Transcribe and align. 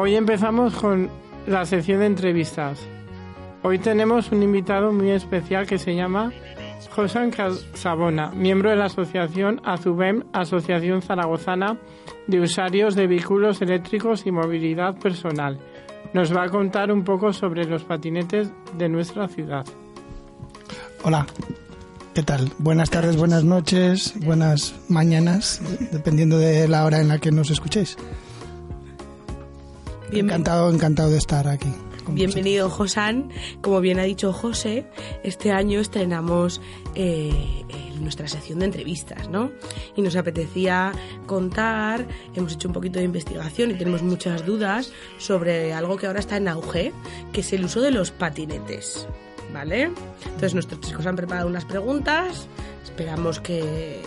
Hoy 0.00 0.14
empezamos 0.14 0.76
con 0.76 1.10
la 1.48 1.64
sección 1.66 1.98
de 1.98 2.06
entrevistas. 2.06 2.78
Hoy 3.64 3.80
tenemos 3.80 4.30
un 4.30 4.44
invitado 4.44 4.92
muy 4.92 5.10
especial 5.10 5.66
que 5.66 5.76
se 5.76 5.96
llama 5.96 6.32
Josan 6.94 7.32
Sabona, 7.74 8.30
miembro 8.30 8.70
de 8.70 8.76
la 8.76 8.84
asociación 8.84 9.60
AZUBEM, 9.64 10.22
Asociación 10.32 11.02
Zaragozana 11.02 11.78
de 12.28 12.40
Usuarios 12.40 12.94
de 12.94 13.08
Vehículos 13.08 13.60
Eléctricos 13.60 14.24
y 14.24 14.30
Movilidad 14.30 14.96
Personal. 15.00 15.58
Nos 16.12 16.32
va 16.32 16.44
a 16.44 16.48
contar 16.48 16.92
un 16.92 17.02
poco 17.02 17.32
sobre 17.32 17.64
los 17.64 17.82
patinetes 17.82 18.52
de 18.78 18.88
nuestra 18.88 19.26
ciudad. 19.26 19.66
Hola, 21.02 21.26
¿qué 22.14 22.22
tal? 22.22 22.52
Buenas 22.58 22.90
tardes, 22.90 23.16
buenas 23.16 23.42
noches, 23.42 24.14
buenas 24.24 24.76
mañanas, 24.88 25.60
dependiendo 25.90 26.38
de 26.38 26.68
la 26.68 26.84
hora 26.84 27.00
en 27.00 27.08
la 27.08 27.18
que 27.18 27.32
nos 27.32 27.50
escuchéis. 27.50 27.96
Encantado, 30.12 30.70
encantado 30.72 31.10
de 31.10 31.18
estar 31.18 31.48
aquí. 31.48 31.72
Bienvenido, 32.10 32.70
Josan. 32.70 33.30
Como 33.60 33.80
bien 33.80 33.98
ha 33.98 34.04
dicho 34.04 34.32
José, 34.32 34.86
este 35.22 35.52
año 35.52 35.78
estrenamos 35.80 36.60
eh, 36.94 37.64
nuestra 38.00 38.28
sección 38.28 38.60
de 38.60 38.66
entrevistas, 38.66 39.28
¿no? 39.28 39.50
Y 39.94 40.02
nos 40.02 40.16
apetecía 40.16 40.92
contar, 41.26 42.06
hemos 42.34 42.54
hecho 42.54 42.68
un 42.68 42.74
poquito 42.74 42.98
de 42.98 43.04
investigación 43.04 43.70
y 43.70 43.74
tenemos 43.74 44.02
muchas 44.02 44.46
dudas 44.46 44.92
sobre 45.18 45.74
algo 45.74 45.96
que 45.96 46.06
ahora 46.06 46.20
está 46.20 46.38
en 46.38 46.48
auge, 46.48 46.92
que 47.32 47.40
es 47.40 47.52
el 47.52 47.64
uso 47.64 47.82
de 47.82 47.90
los 47.90 48.10
patinetes, 48.10 49.06
¿vale? 49.52 49.90
Entonces 50.24 50.54
nuestros 50.54 50.80
chicos 50.80 51.04
han 51.06 51.16
preparado 51.16 51.46
unas 51.46 51.66
preguntas, 51.66 52.48
esperamos 52.84 53.40
que 53.40 54.00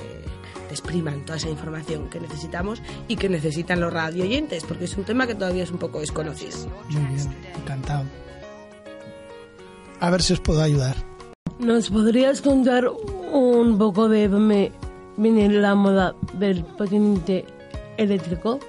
expriman 0.72 1.26
toda 1.26 1.38
esa 1.38 1.50
información 1.50 2.10
que 2.10 2.20
necesitamos 2.20 2.82
y 3.08 3.16
que 3.16 3.30
necesitan 3.30 3.80
los 3.80 3.94
radio 3.94 4.24
oyentes, 4.24 4.64
porque 4.64 4.86
es 4.86 4.98
un 4.98 5.04
tema 5.04 5.28
que 5.28 5.36
todavía 5.36 5.64
es 5.64 5.72
un 5.72 5.78
poco 5.78 6.00
desconocido. 6.00 6.58
Muy 6.90 7.04
bien, 7.06 7.36
encantado. 7.56 8.06
A 10.00 10.10
ver 10.10 10.22
si 10.22 10.34
os 10.34 10.40
puedo 10.40 10.62
ayudar. 10.62 10.96
¿Nos 11.60 11.90
podrías 11.90 12.42
contar 12.42 12.88
un 12.88 13.78
poco 13.78 14.10
de 14.10 14.28
dónde 14.28 14.72
viene 15.18 15.50
la 15.50 15.76
moda 15.76 16.16
del 16.34 16.64
patinete 16.64 17.46
eléctrico? 17.98 18.60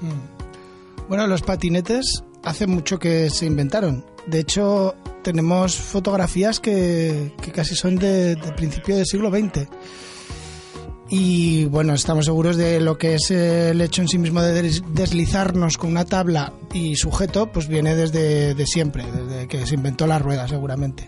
Mm. 0.00 1.08
Bueno, 1.08 1.26
los 1.26 1.42
patinetes 1.42 2.22
hace 2.44 2.66
mucho 2.66 2.98
que 2.98 3.30
se 3.30 3.46
inventaron. 3.46 4.04
De 4.26 4.40
hecho, 4.40 4.94
tenemos 5.22 5.76
fotografías 5.76 6.60
que, 6.60 7.32
casi 7.54 7.74
son 7.74 7.96
de, 7.96 8.36
de 8.36 8.52
principio 8.52 8.96
del 8.96 9.06
siglo 9.06 9.30
XX 9.30 9.68
y 11.14 11.66
bueno, 11.66 11.92
estamos 11.92 12.24
seguros 12.24 12.56
de 12.56 12.80
lo 12.80 12.96
que 12.96 13.16
es 13.16 13.30
el 13.30 13.82
hecho 13.82 14.00
en 14.00 14.08
sí 14.08 14.16
mismo 14.16 14.40
de 14.40 14.62
deslizarnos 14.62 15.76
con 15.76 15.90
una 15.90 16.06
tabla 16.06 16.54
y 16.72 16.96
sujeto, 16.96 17.52
pues 17.52 17.68
viene 17.68 17.94
desde 17.94 18.54
de 18.54 18.66
siempre, 18.66 19.04
desde 19.12 19.46
que 19.46 19.66
se 19.66 19.74
inventó 19.74 20.06
la 20.06 20.18
rueda 20.18 20.48
seguramente. 20.48 21.04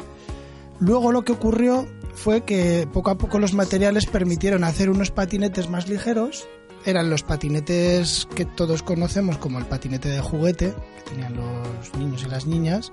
Luego 0.79 1.11
lo 1.11 1.25
que 1.25 1.33
ocurrió 1.33 1.87
fue 2.15 2.43
que 2.43 2.87
poco 2.93 3.13
a 3.13 3.17
poco 3.17 3.39
los 3.39 3.55
materiales 3.55 4.05
permitieron 4.05 4.63
hacer 4.65 4.91
unos 4.91 5.11
patinetes 5.11 5.71
más 5.71 5.89
ligeros. 5.89 6.47
Eran 6.85 7.09
los 7.09 7.23
patinetes 7.23 8.29
que 8.35 8.45
todos 8.45 8.83
conocemos 8.83 9.39
como 9.39 9.59
el 9.59 9.65
patinete 9.65 10.11
de 10.11 10.21
juguete, 10.21 10.75
que 10.99 11.13
tenían 11.13 11.35
los 11.35 11.95
niños 11.99 12.25
y 12.27 12.29
las 12.29 12.45
niñas. 12.45 12.93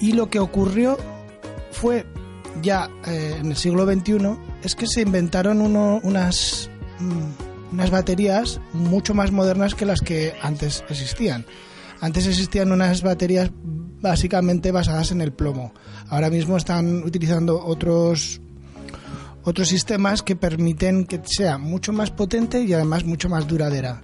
Y 0.00 0.14
lo 0.14 0.28
que 0.28 0.40
ocurrió 0.40 0.98
fue 1.70 2.06
ya 2.60 2.90
eh, 3.06 3.36
en 3.38 3.52
el 3.52 3.56
siglo 3.56 3.86
XXI 3.86 4.47
es 4.62 4.74
que 4.74 4.86
se 4.86 5.02
inventaron 5.02 5.60
unas, 5.60 6.70
mm, 6.98 7.72
unas 7.72 7.90
baterías 7.90 8.60
mucho 8.72 9.14
más 9.14 9.30
modernas 9.30 9.74
que 9.74 9.86
las 9.86 10.00
que 10.00 10.34
antes 10.42 10.84
existían. 10.88 11.44
Antes 12.00 12.26
existían 12.26 12.72
unas 12.72 13.02
baterías 13.02 13.50
básicamente 14.00 14.70
basadas 14.70 15.10
en 15.10 15.20
el 15.20 15.32
plomo. 15.32 15.72
Ahora 16.08 16.30
mismo 16.30 16.56
están 16.56 17.02
utilizando 17.02 17.64
otros 17.64 18.40
otros 19.44 19.68
sistemas 19.68 20.22
que 20.22 20.36
permiten 20.36 21.06
que 21.06 21.20
sea 21.24 21.56
mucho 21.56 21.92
más 21.92 22.10
potente 22.10 22.62
y 22.62 22.72
además 22.74 23.04
mucho 23.04 23.28
más 23.30 23.48
duradera. 23.48 24.02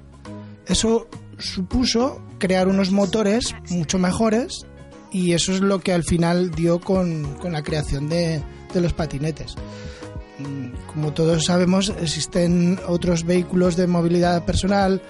Eso 0.66 1.06
supuso 1.38 2.22
crear 2.38 2.68
unos 2.68 2.90
motores 2.90 3.54
mucho 3.68 3.98
mejores 3.98 4.64
y 5.12 5.32
eso 5.32 5.52
es 5.52 5.60
lo 5.60 5.80
que 5.80 5.92
al 5.92 6.02
final 6.02 6.50
dio 6.50 6.80
con, 6.80 7.36
la 7.44 7.62
creación 7.62 8.08
de, 8.08 8.42
los 8.74 8.92
patinetes. 8.92 9.54
Mm, 10.38 10.68
como 10.86 11.12
todos 11.12 11.44
sabemos, 11.44 11.92
existen 12.00 12.80
otros 12.86 13.24
vehículos 13.24 13.76
de 13.76 13.86
movilidad 13.86 14.44
personal, 14.44 15.00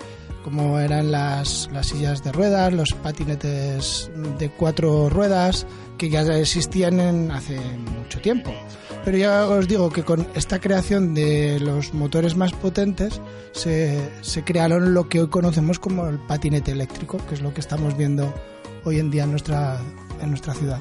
como 0.42 0.78
eran 0.78 1.10
las, 1.10 1.70
las 1.72 1.86
sillas 1.86 2.22
de 2.22 2.32
ruedas, 2.32 2.72
los 2.72 2.92
patinetes 2.92 4.10
de 4.38 4.50
cuatro 4.50 5.08
ruedas, 5.08 5.66
que 5.96 6.10
ya 6.10 6.20
existían 6.36 7.00
en 7.00 7.30
hace 7.30 7.58
mucho 7.98 8.20
tiempo. 8.20 8.52
Pero 9.04 9.16
ya 9.16 9.46
os 9.46 9.68
digo 9.68 9.90
que 9.90 10.02
con 10.02 10.26
esta 10.34 10.60
creación 10.60 11.14
de 11.14 11.60
los 11.60 11.94
motores 11.94 12.36
más 12.36 12.52
potentes 12.52 13.20
se, 13.52 14.10
se 14.22 14.44
crearon 14.44 14.94
lo 14.94 15.08
que 15.08 15.20
hoy 15.20 15.28
conocemos 15.28 15.78
como 15.78 16.06
el 16.08 16.18
patinete 16.18 16.72
eléctrico, 16.72 17.18
que 17.28 17.34
es 17.34 17.42
lo 17.42 17.52
que 17.52 17.60
estamos 17.60 17.96
viendo 17.96 18.32
hoy 18.84 18.98
en 18.98 19.10
día 19.10 19.24
en 19.24 19.30
nuestra, 19.30 19.78
en 20.20 20.28
nuestra 20.28 20.54
ciudad. 20.54 20.80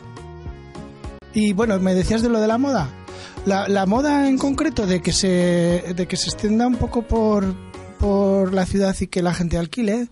Y 1.33 1.53
bueno, 1.53 1.79
me 1.79 1.95
decías 1.95 2.21
de 2.21 2.29
lo 2.29 2.39
de 2.39 2.47
la 2.47 2.57
moda. 2.57 2.89
La, 3.45 3.85
moda 3.85 4.27
en 4.27 4.37
concreto 4.37 4.87
de 4.87 5.01
que 5.01 5.11
se, 5.11 5.93
de 5.95 6.07
que 6.07 6.17
se 6.17 6.29
extienda 6.29 6.67
un 6.67 6.77
poco 6.77 7.03
por, 7.03 7.55
por 7.99 8.53
la 8.53 8.65
ciudad 8.65 8.95
y 8.99 9.07
que 9.07 9.21
la 9.21 9.33
gente 9.33 9.57
alquile, 9.57 10.07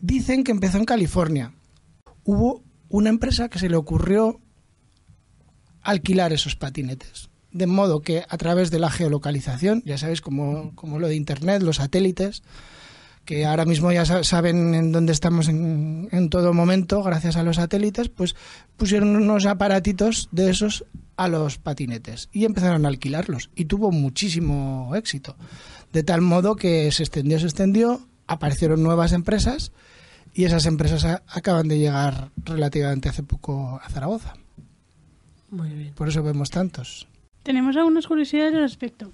dicen 0.00 0.44
que 0.44 0.52
empezó 0.52 0.78
en 0.78 0.84
California. 0.84 1.54
Hubo 2.24 2.62
una 2.88 3.08
empresa 3.08 3.48
que 3.48 3.58
se 3.58 3.68
le 3.68 3.76
ocurrió 3.76 4.40
alquilar 5.80 6.32
esos 6.32 6.56
patinetes. 6.56 7.30
De 7.50 7.66
modo 7.66 8.00
que 8.00 8.24
a 8.28 8.36
través 8.38 8.70
de 8.70 8.78
la 8.78 8.90
geolocalización, 8.90 9.82
ya 9.84 9.98
sabéis, 9.98 10.20
como, 10.20 10.74
como 10.74 10.98
lo 10.98 11.08
de 11.08 11.16
Internet, 11.16 11.62
los 11.62 11.76
satélites, 11.76 12.42
que 13.24 13.46
ahora 13.46 13.64
mismo 13.64 13.92
ya 13.92 14.04
saben 14.24 14.74
en 14.74 14.92
dónde 14.92 15.12
estamos 15.12 15.48
en, 15.48 16.08
en, 16.10 16.28
todo 16.28 16.52
momento, 16.52 17.02
gracias 17.02 17.36
a 17.36 17.42
los 17.42 17.56
satélites, 17.56 18.08
pues 18.08 18.34
pusieron 18.76 19.14
unos 19.16 19.46
aparatitos 19.46 20.28
de 20.32 20.50
esos 20.50 20.84
a 21.16 21.28
los 21.28 21.58
patinetes 21.58 22.28
y 22.32 22.44
empezaron 22.44 22.84
a 22.84 22.88
alquilarlos 22.88 23.50
y 23.54 23.66
tuvo 23.66 23.92
muchísimo 23.92 24.92
éxito. 24.96 25.36
De 25.92 26.02
tal 26.02 26.20
modo 26.20 26.56
que 26.56 26.90
se 26.90 27.02
extendió, 27.02 27.38
se 27.38 27.46
extendió, 27.46 28.00
aparecieron 28.26 28.82
nuevas 28.82 29.12
empresas 29.12 29.72
y 30.34 30.44
esas 30.44 30.66
empresas 30.66 31.22
acaban 31.28 31.68
de 31.68 31.78
llegar 31.78 32.30
relativamente 32.44 33.08
hace 33.08 33.22
poco 33.22 33.80
a 33.82 33.88
Zaragoza. 33.90 34.34
Muy 35.50 35.68
bien. 35.68 35.94
Por 35.94 36.08
eso 36.08 36.22
vemos 36.22 36.50
tantos. 36.50 37.06
Tenemos 37.42 37.76
algunas 37.76 38.06
curiosidades 38.06 38.54
al 38.54 38.62
respecto, 38.62 39.12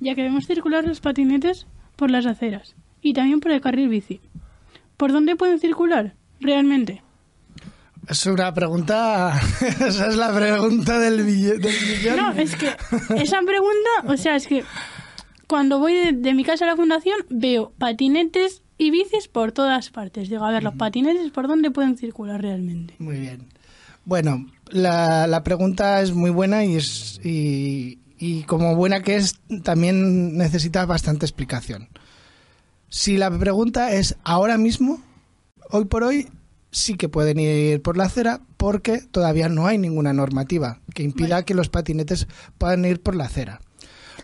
ya 0.00 0.14
que 0.14 0.22
vemos 0.22 0.46
circular 0.46 0.84
los 0.84 1.00
patinetes 1.00 1.66
por 1.96 2.10
las 2.10 2.26
aceras 2.26 2.74
y 3.02 3.12
también 3.12 3.40
por 3.40 3.52
el 3.52 3.60
carril 3.60 3.88
bici. 3.88 4.20
¿Por 4.96 5.12
dónde 5.12 5.36
pueden 5.36 5.58
circular 5.58 6.14
realmente? 6.40 7.02
Es 8.08 8.26
una 8.26 8.52
pregunta, 8.52 9.38
esa 9.60 10.08
es 10.08 10.16
la 10.16 10.34
pregunta 10.34 10.98
del, 10.98 11.24
millón. 11.24 11.60
No, 12.16 12.32
es 12.32 12.56
que 12.56 12.68
esa 13.16 13.40
pregunta, 13.42 13.90
o 14.06 14.16
sea, 14.16 14.36
es 14.36 14.46
que 14.46 14.64
cuando 15.46 15.78
voy 15.78 16.12
de, 16.12 16.34
mi 16.34 16.44
casa 16.44 16.64
a 16.64 16.68
la 16.68 16.76
fundación 16.76 17.16
veo 17.30 17.72
patinetes 17.78 18.62
y 18.78 18.90
bicis 18.90 19.28
por 19.28 19.52
todas 19.52 19.90
partes. 19.90 20.28
Digo, 20.28 20.44
a 20.44 20.50
ver, 20.50 20.64
los 20.64 20.74
patinetes, 20.74 21.30
¿por 21.30 21.46
dónde 21.46 21.70
pueden 21.70 21.96
circular 21.96 22.40
realmente? 22.42 22.94
Muy 22.98 23.20
bien. 23.20 23.48
Bueno, 24.04 24.46
la, 24.70 25.28
la 25.28 25.44
pregunta 25.44 26.00
es 26.00 26.12
muy 26.12 26.30
buena 26.30 26.64
y, 26.64 26.76
es, 26.76 27.20
y, 27.22 28.00
y 28.18 28.42
como 28.44 28.74
buena 28.74 29.02
que 29.02 29.16
es, 29.16 29.40
también 29.62 30.36
necesita 30.36 30.86
bastante 30.86 31.26
explicación. 31.26 31.88
Si 32.92 33.16
la 33.16 33.30
pregunta 33.30 33.94
es 33.94 34.16
ahora 34.22 34.58
mismo, 34.58 35.00
hoy 35.70 35.86
por 35.86 36.04
hoy, 36.04 36.28
sí 36.70 36.98
que 36.98 37.08
pueden 37.08 37.38
ir 37.38 37.80
por 37.80 37.96
la 37.96 38.04
acera 38.04 38.42
porque 38.58 38.98
todavía 38.98 39.48
no 39.48 39.66
hay 39.66 39.78
ninguna 39.78 40.12
normativa 40.12 40.78
que 40.94 41.02
impida 41.02 41.46
que 41.46 41.54
los 41.54 41.70
patinetes 41.70 42.28
puedan 42.58 42.84
ir 42.84 43.00
por 43.00 43.16
la 43.16 43.24
acera. 43.24 43.62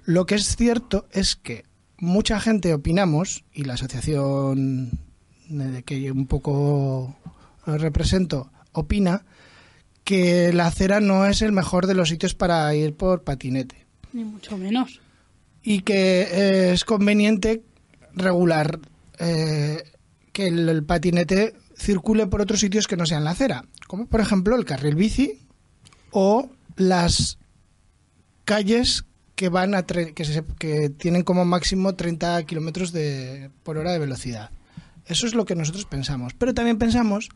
Lo 0.04 0.26
que 0.26 0.34
es 0.34 0.54
cierto 0.54 1.06
es 1.12 1.34
que 1.34 1.64
mucha 1.96 2.40
gente 2.40 2.74
opinamos, 2.74 3.42
y 3.54 3.64
la 3.64 3.72
asociación 3.72 4.90
de 5.48 5.82
que 5.82 6.12
un 6.12 6.26
poco 6.26 7.16
represento 7.64 8.52
opina, 8.72 9.24
que 10.04 10.52
la 10.52 10.66
acera 10.66 11.00
no 11.00 11.24
es 11.24 11.40
el 11.40 11.52
mejor 11.52 11.86
de 11.86 11.94
los 11.94 12.10
sitios 12.10 12.34
para 12.34 12.74
ir 12.74 12.94
por 12.94 13.24
patinete. 13.24 13.86
Ni 14.12 14.24
mucho 14.24 14.58
menos. 14.58 15.00
Y 15.62 15.80
que 15.80 16.72
es 16.72 16.84
conveniente 16.84 17.62
regular 18.18 18.80
eh, 19.18 19.82
que 20.32 20.48
el, 20.48 20.84
patinete 20.84 21.54
circule 21.76 22.26
por 22.26 22.40
otros 22.40 22.60
sitios 22.60 22.86
que 22.86 22.96
no 22.96 23.06
sean 23.06 23.24
la 23.24 23.30
acera, 23.30 23.64
como 23.86 24.06
por 24.06 24.20
ejemplo 24.20 24.56
el 24.56 24.64
carril 24.64 24.94
bici 24.94 25.46
o 26.10 26.50
las 26.76 27.38
calles 28.44 29.04
que 29.34 29.48
van 29.48 29.74
a 29.74 29.84
que, 29.84 30.14
que, 30.14 30.90
tienen 30.90 31.22
como 31.22 31.44
máximo 31.44 31.94
30 31.94 32.42
kilómetros 32.44 32.92
por 33.62 33.78
hora 33.78 33.92
de 33.92 33.98
velocidad. 33.98 34.50
Eso 35.06 35.26
es 35.26 35.34
lo 35.34 35.44
que 35.44 35.54
nosotros 35.54 35.84
pensamos. 35.84 36.34
Pero 36.34 36.54
también 36.54 36.78
pensamos 36.78 37.28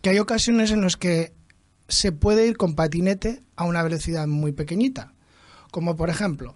que 0.00 0.10
hay 0.10 0.18
ocasiones 0.18 0.70
en 0.70 0.82
las 0.82 0.96
que 0.96 1.32
se 1.88 2.12
puede 2.12 2.46
ir 2.46 2.56
con 2.56 2.74
patinete 2.74 3.42
a 3.56 3.64
una 3.64 3.82
velocidad 3.82 4.26
muy 4.26 4.52
pequeñita. 4.52 5.12
Como 5.70 5.96
por 5.96 6.08
ejemplo, 6.08 6.54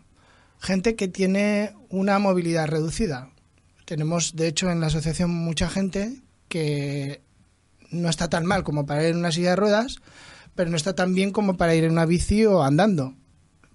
gente 0.60 0.96
que 0.96 1.08
tiene 1.08 1.74
una 1.88 2.18
movilidad 2.18 2.68
reducida. 2.68 3.30
Tenemos, 3.88 4.36
de 4.36 4.48
hecho, 4.48 4.70
en 4.70 4.80
la 4.80 4.88
asociación 4.88 5.30
mucha 5.30 5.70
gente 5.70 6.20
que 6.48 7.22
no 7.90 8.10
está 8.10 8.28
tan 8.28 8.44
mal 8.44 8.62
como 8.62 8.84
para 8.84 9.02
ir 9.02 9.12
en 9.12 9.16
una 9.16 9.32
silla 9.32 9.50
de 9.50 9.56
ruedas, 9.56 9.96
pero 10.54 10.68
no 10.68 10.76
está 10.76 10.94
tan 10.94 11.14
bien 11.14 11.30
como 11.30 11.56
para 11.56 11.74
ir 11.74 11.84
en 11.84 11.92
una 11.92 12.04
bici 12.04 12.44
o 12.44 12.62
andando, 12.62 13.14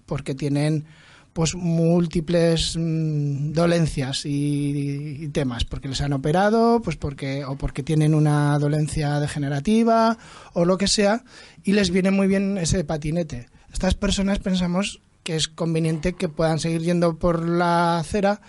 porque 0.06 0.36
tienen 0.36 0.84
pues 1.32 1.56
múltiples 1.56 2.76
mm, 2.78 3.54
dolencias 3.54 4.24
y, 4.24 5.18
y, 5.20 5.28
temas, 5.30 5.64
porque 5.64 5.88
les 5.88 6.00
han 6.00 6.12
operado, 6.12 6.80
pues 6.80 6.94
porque 6.94 7.44
o 7.44 7.56
porque 7.56 7.82
tienen 7.82 8.14
una 8.14 8.56
dolencia 8.60 9.18
degenerativa 9.18 10.16
o 10.52 10.64
lo 10.64 10.78
que 10.78 10.86
sea, 10.86 11.24
y 11.64 11.72
les 11.72 11.90
viene 11.90 12.12
muy 12.12 12.28
bien 12.28 12.56
ese 12.56 12.84
patinete. 12.84 13.48
Estas 13.72 13.94
personas 13.94 14.38
pensamos 14.38 15.00
que 15.24 15.34
es 15.34 15.48
conveniente 15.48 16.12
que 16.12 16.28
puedan 16.28 16.60
seguir 16.60 16.82
yendo 16.82 17.18
por 17.18 17.48
la 17.48 17.98
acera 17.98 18.40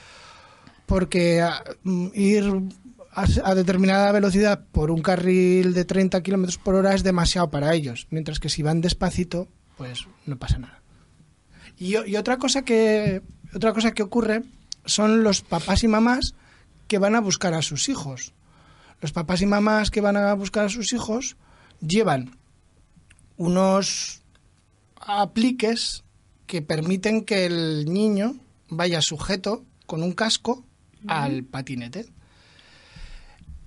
porque 0.85 1.41
a, 1.41 1.63
mm, 1.83 2.07
ir 2.13 2.51
a, 3.11 3.25
a, 3.43 3.55
determinada 3.55 4.11
velocidad 4.11 4.65
por 4.71 4.91
un 4.91 5.01
carril 5.01 5.73
de 5.73 5.85
30 5.85 6.21
kilómetros 6.21 6.57
por 6.57 6.75
hora 6.75 6.93
es 6.93 7.03
demasiado 7.03 7.49
para 7.49 7.73
ellos, 7.73 8.07
mientras 8.09 8.39
que 8.39 8.49
si 8.49 8.61
van 8.61 8.81
despacito, 8.81 9.47
pues 9.77 10.07
no 10.25 10.37
pasa 10.37 10.59
nada. 10.59 10.81
Y, 11.77 11.95
y, 12.09 12.15
otra 12.15 12.37
cosa 12.37 12.63
que 12.63 13.21
otra 13.53 13.73
cosa 13.73 13.91
que 13.91 14.03
ocurre 14.03 14.43
son 14.85 15.23
los 15.23 15.41
papás 15.41 15.83
y 15.83 15.87
mamás 15.87 16.35
que 16.87 16.99
van 16.99 17.15
a 17.15 17.21
buscar 17.21 17.53
a 17.53 17.61
sus 17.61 17.89
hijos. 17.89 18.33
Los 19.01 19.11
papás 19.11 19.41
y 19.41 19.45
mamás 19.45 19.91
que 19.91 20.01
van 20.01 20.17
a 20.17 20.33
buscar 20.33 20.65
a 20.65 20.69
sus 20.69 20.93
hijos 20.93 21.35
llevan 21.79 22.37
unos 23.37 24.21
apliques 24.95 26.03
que 26.47 26.61
permiten 26.61 27.23
que 27.25 27.45
el 27.45 27.85
niño 27.85 28.35
vaya 28.69 29.01
sujeto 29.01 29.63
con 29.85 30.03
un 30.03 30.13
casco 30.13 30.63
al 31.07 31.43
patinete. 31.43 32.05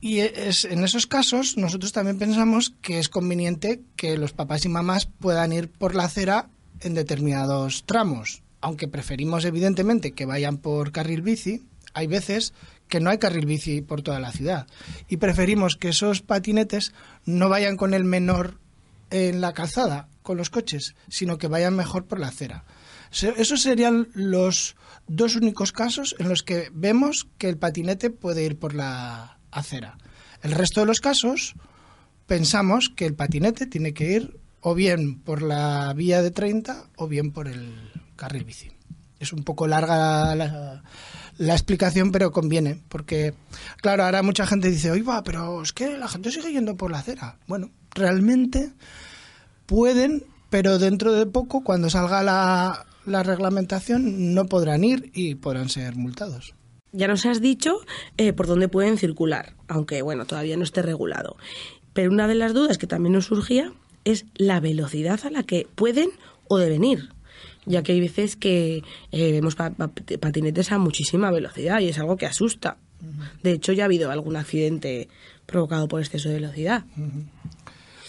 Y 0.01 0.21
es, 0.21 0.65
en 0.65 0.85
esos 0.85 1.07
casos 1.07 1.57
nosotros 1.57 1.93
también 1.93 2.19
pensamos 2.19 2.75
que 2.83 2.99
es 2.99 3.09
conveniente 3.09 3.83
que 3.97 4.17
los 4.17 4.33
papás 4.33 4.65
y 4.65 4.69
mamás 4.69 5.07
puedan 5.07 5.53
ir 5.53 5.71
por 5.71 5.95
la 5.95 6.05
acera 6.05 6.49
en 6.81 6.95
determinados 6.95 7.85
tramos. 7.85 8.43
Aunque 8.61 8.89
preferimos 8.89 9.45
evidentemente 9.45 10.13
que 10.13 10.27
vayan 10.27 10.59
por 10.59 10.93
carril 10.93 11.23
bici, 11.23 11.67
hay 11.95 12.07
veces 12.07 12.53
que 12.89 13.01
no 13.01 13.11
hay 13.11 13.19
carril 13.19 13.47
bici 13.47 13.83
por 13.83 14.03
toda 14.03 14.21
la 14.21 14.33
ciudad. 14.33 14.67
Y 15.09 15.19
preferimos 15.19 15.77
que 15.77 15.91
esos 15.91 16.23
patinetes 16.23 16.93
no 17.25 17.49
vayan 17.49 17.77
con 17.77 17.93
el 17.93 18.05
menor 18.05 18.59
en 19.11 19.41
la 19.41 19.53
calzada, 19.53 20.09
con 20.23 20.37
los 20.37 20.51
coches, 20.51 20.95
sino 21.09 21.39
que 21.39 21.49
vayan 21.49 21.75
mejor 21.75 22.07
por 22.07 22.21
la 22.21 22.29
acera. 22.29 22.65
Esos 23.11 23.63
serían 23.63 24.09
los 24.15 24.77
dos 25.07 25.37
únicos 25.37 25.73
casos 25.73 26.15
en 26.19 26.29
los 26.29 26.43
que 26.43 26.71
vemos 26.73 27.27
que 27.39 27.49
el 27.49 27.57
patinete 27.57 28.11
puede 28.11 28.45
ir 28.45 28.59
por 28.59 28.75
la 28.75 29.39
acera. 29.51 29.99
El 30.43 30.53
resto 30.53 30.81
de 30.81 30.87
los 30.87 31.01
casos 31.01 31.55
pensamos 32.27 32.91
que 32.95 33.07
el 33.07 33.15
patinete 33.15 33.67
tiene 33.67 33.95
que 33.95 34.13
ir 34.13 34.41
o 34.61 34.75
bien 34.75 35.21
por 35.21 35.43
la 35.43 35.93
vía 35.95 36.23
de 36.23 36.31
30 36.31 36.91
o 36.97 37.09
bien 37.09 37.33
por 37.33 37.49
el 37.49 37.91
carril 38.17 38.45
bici. 38.45 38.71
Es 39.19 39.33
un 39.33 39.43
poco 39.43 39.67
larga 39.67 40.35
la, 40.37 40.83
explicación, 41.55 42.13
pero 42.13 42.31
conviene, 42.31 42.81
porque, 42.89 43.35
claro, 43.81 44.05
ahora 44.05 44.23
mucha 44.23 44.47
gente 44.47 44.71
dice, 44.71 44.91
oiga, 44.91 45.23
pero 45.23 45.63
es 45.63 45.73
que 45.73 45.99
la 45.99 46.09
gente 46.09 46.31
sigue 46.31 46.53
yendo 46.53 46.77
por 46.77 46.91
la 46.91 46.99
acera. 46.99 47.39
Bueno, 47.49 47.71
realmente 47.91 48.73
pueden, 49.67 50.25
pero 50.51 50.79
dentro 50.79 51.13
de 51.13 51.27
poco, 51.27 51.65
cuando 51.65 51.91
salga 51.91 52.23
la, 52.23 52.87
la 53.11 53.23
reglamentación, 53.23 54.35
no 54.35 54.47
podrán 54.47 54.85
ir 54.85 55.11
y 55.15 55.35
podrán 55.35 55.69
ser 55.69 55.97
multados. 55.97 56.55
Ya 56.93 57.07
nos 57.07 57.27
has 57.27 57.41
dicho 57.41 57.81
eh, 58.17 58.33
por 58.33 58.47
dónde 58.47 58.69
pueden 58.69 58.97
circular, 58.97 59.55
aunque 59.69 60.03
bueno, 60.03 60.25
todavía 60.25 60.57
no 60.57 60.65
esté 60.65 60.83
regulado. 60.83 61.37
Pero 61.93 62.11
una 62.11 62.29
de 62.29 62.35
las 62.35 62.55
dudas 62.55 62.79
que 62.79 62.87
también 62.87 63.13
nos 63.13 63.27
surgía 63.27 63.73
es 64.05 64.25
la 64.37 64.61
velocidad 64.61 65.21
a 65.25 65.31
la 65.31 65.43
que 65.43 65.67
pueden 65.75 66.11
o 66.49 66.57
deben 66.59 66.85
ir, 66.85 67.11
ya 67.67 67.83
que 67.83 67.93
hay 67.93 68.01
veces 68.01 68.37
que 68.37 68.83
eh, 69.13 69.33
vemos 69.33 69.55
pa 69.55 69.71
pa 69.71 69.91
patinetes 70.21 70.73
a 70.73 70.79
muchísima 70.79 71.31
velocidad 71.31 71.81
y 71.81 71.89
es 71.89 71.99
algo 71.99 72.17
que 72.17 72.27
asusta. 72.27 72.79
Uh 73.01 73.05
-huh. 73.05 73.43
De 73.43 73.53
hecho, 73.53 73.73
ya 73.73 73.85
ha 73.85 73.87
habido 73.87 74.11
algún 74.11 74.37
accidente 74.37 75.09
provocado 75.45 75.89
por 75.89 76.01
exceso 76.01 76.29
de 76.29 76.37
velocidad. 76.37 76.85
Uh 76.97 77.01
-huh. 77.01 77.25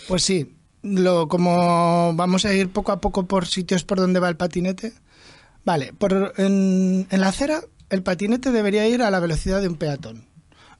Pues 0.07 0.24
sí, 0.24 0.56
lo, 0.81 1.28
como 1.28 2.14
vamos 2.16 2.46
a 2.46 2.54
ir 2.54 2.70
poco 2.70 2.92
a 2.92 3.02
poco 3.02 3.26
por 3.26 3.48
sitios 3.48 3.84
por 3.84 4.00
donde 4.00 4.20
va 4.20 4.30
el 4.30 4.38
patinete, 4.38 4.94
vale, 5.66 5.94
por, 5.94 6.34
en, 6.38 7.08
en 7.10 7.22
la 7.22 7.30
acera 7.30 7.62
el 7.90 8.04
patinete 8.04 8.52
debería 8.52 8.88
ir 8.88 9.02
a 9.02 9.12
la 9.12 9.20
velocidad 9.20 9.62
de 9.62 9.68
un 9.68 9.76
peatón. 9.76 10.26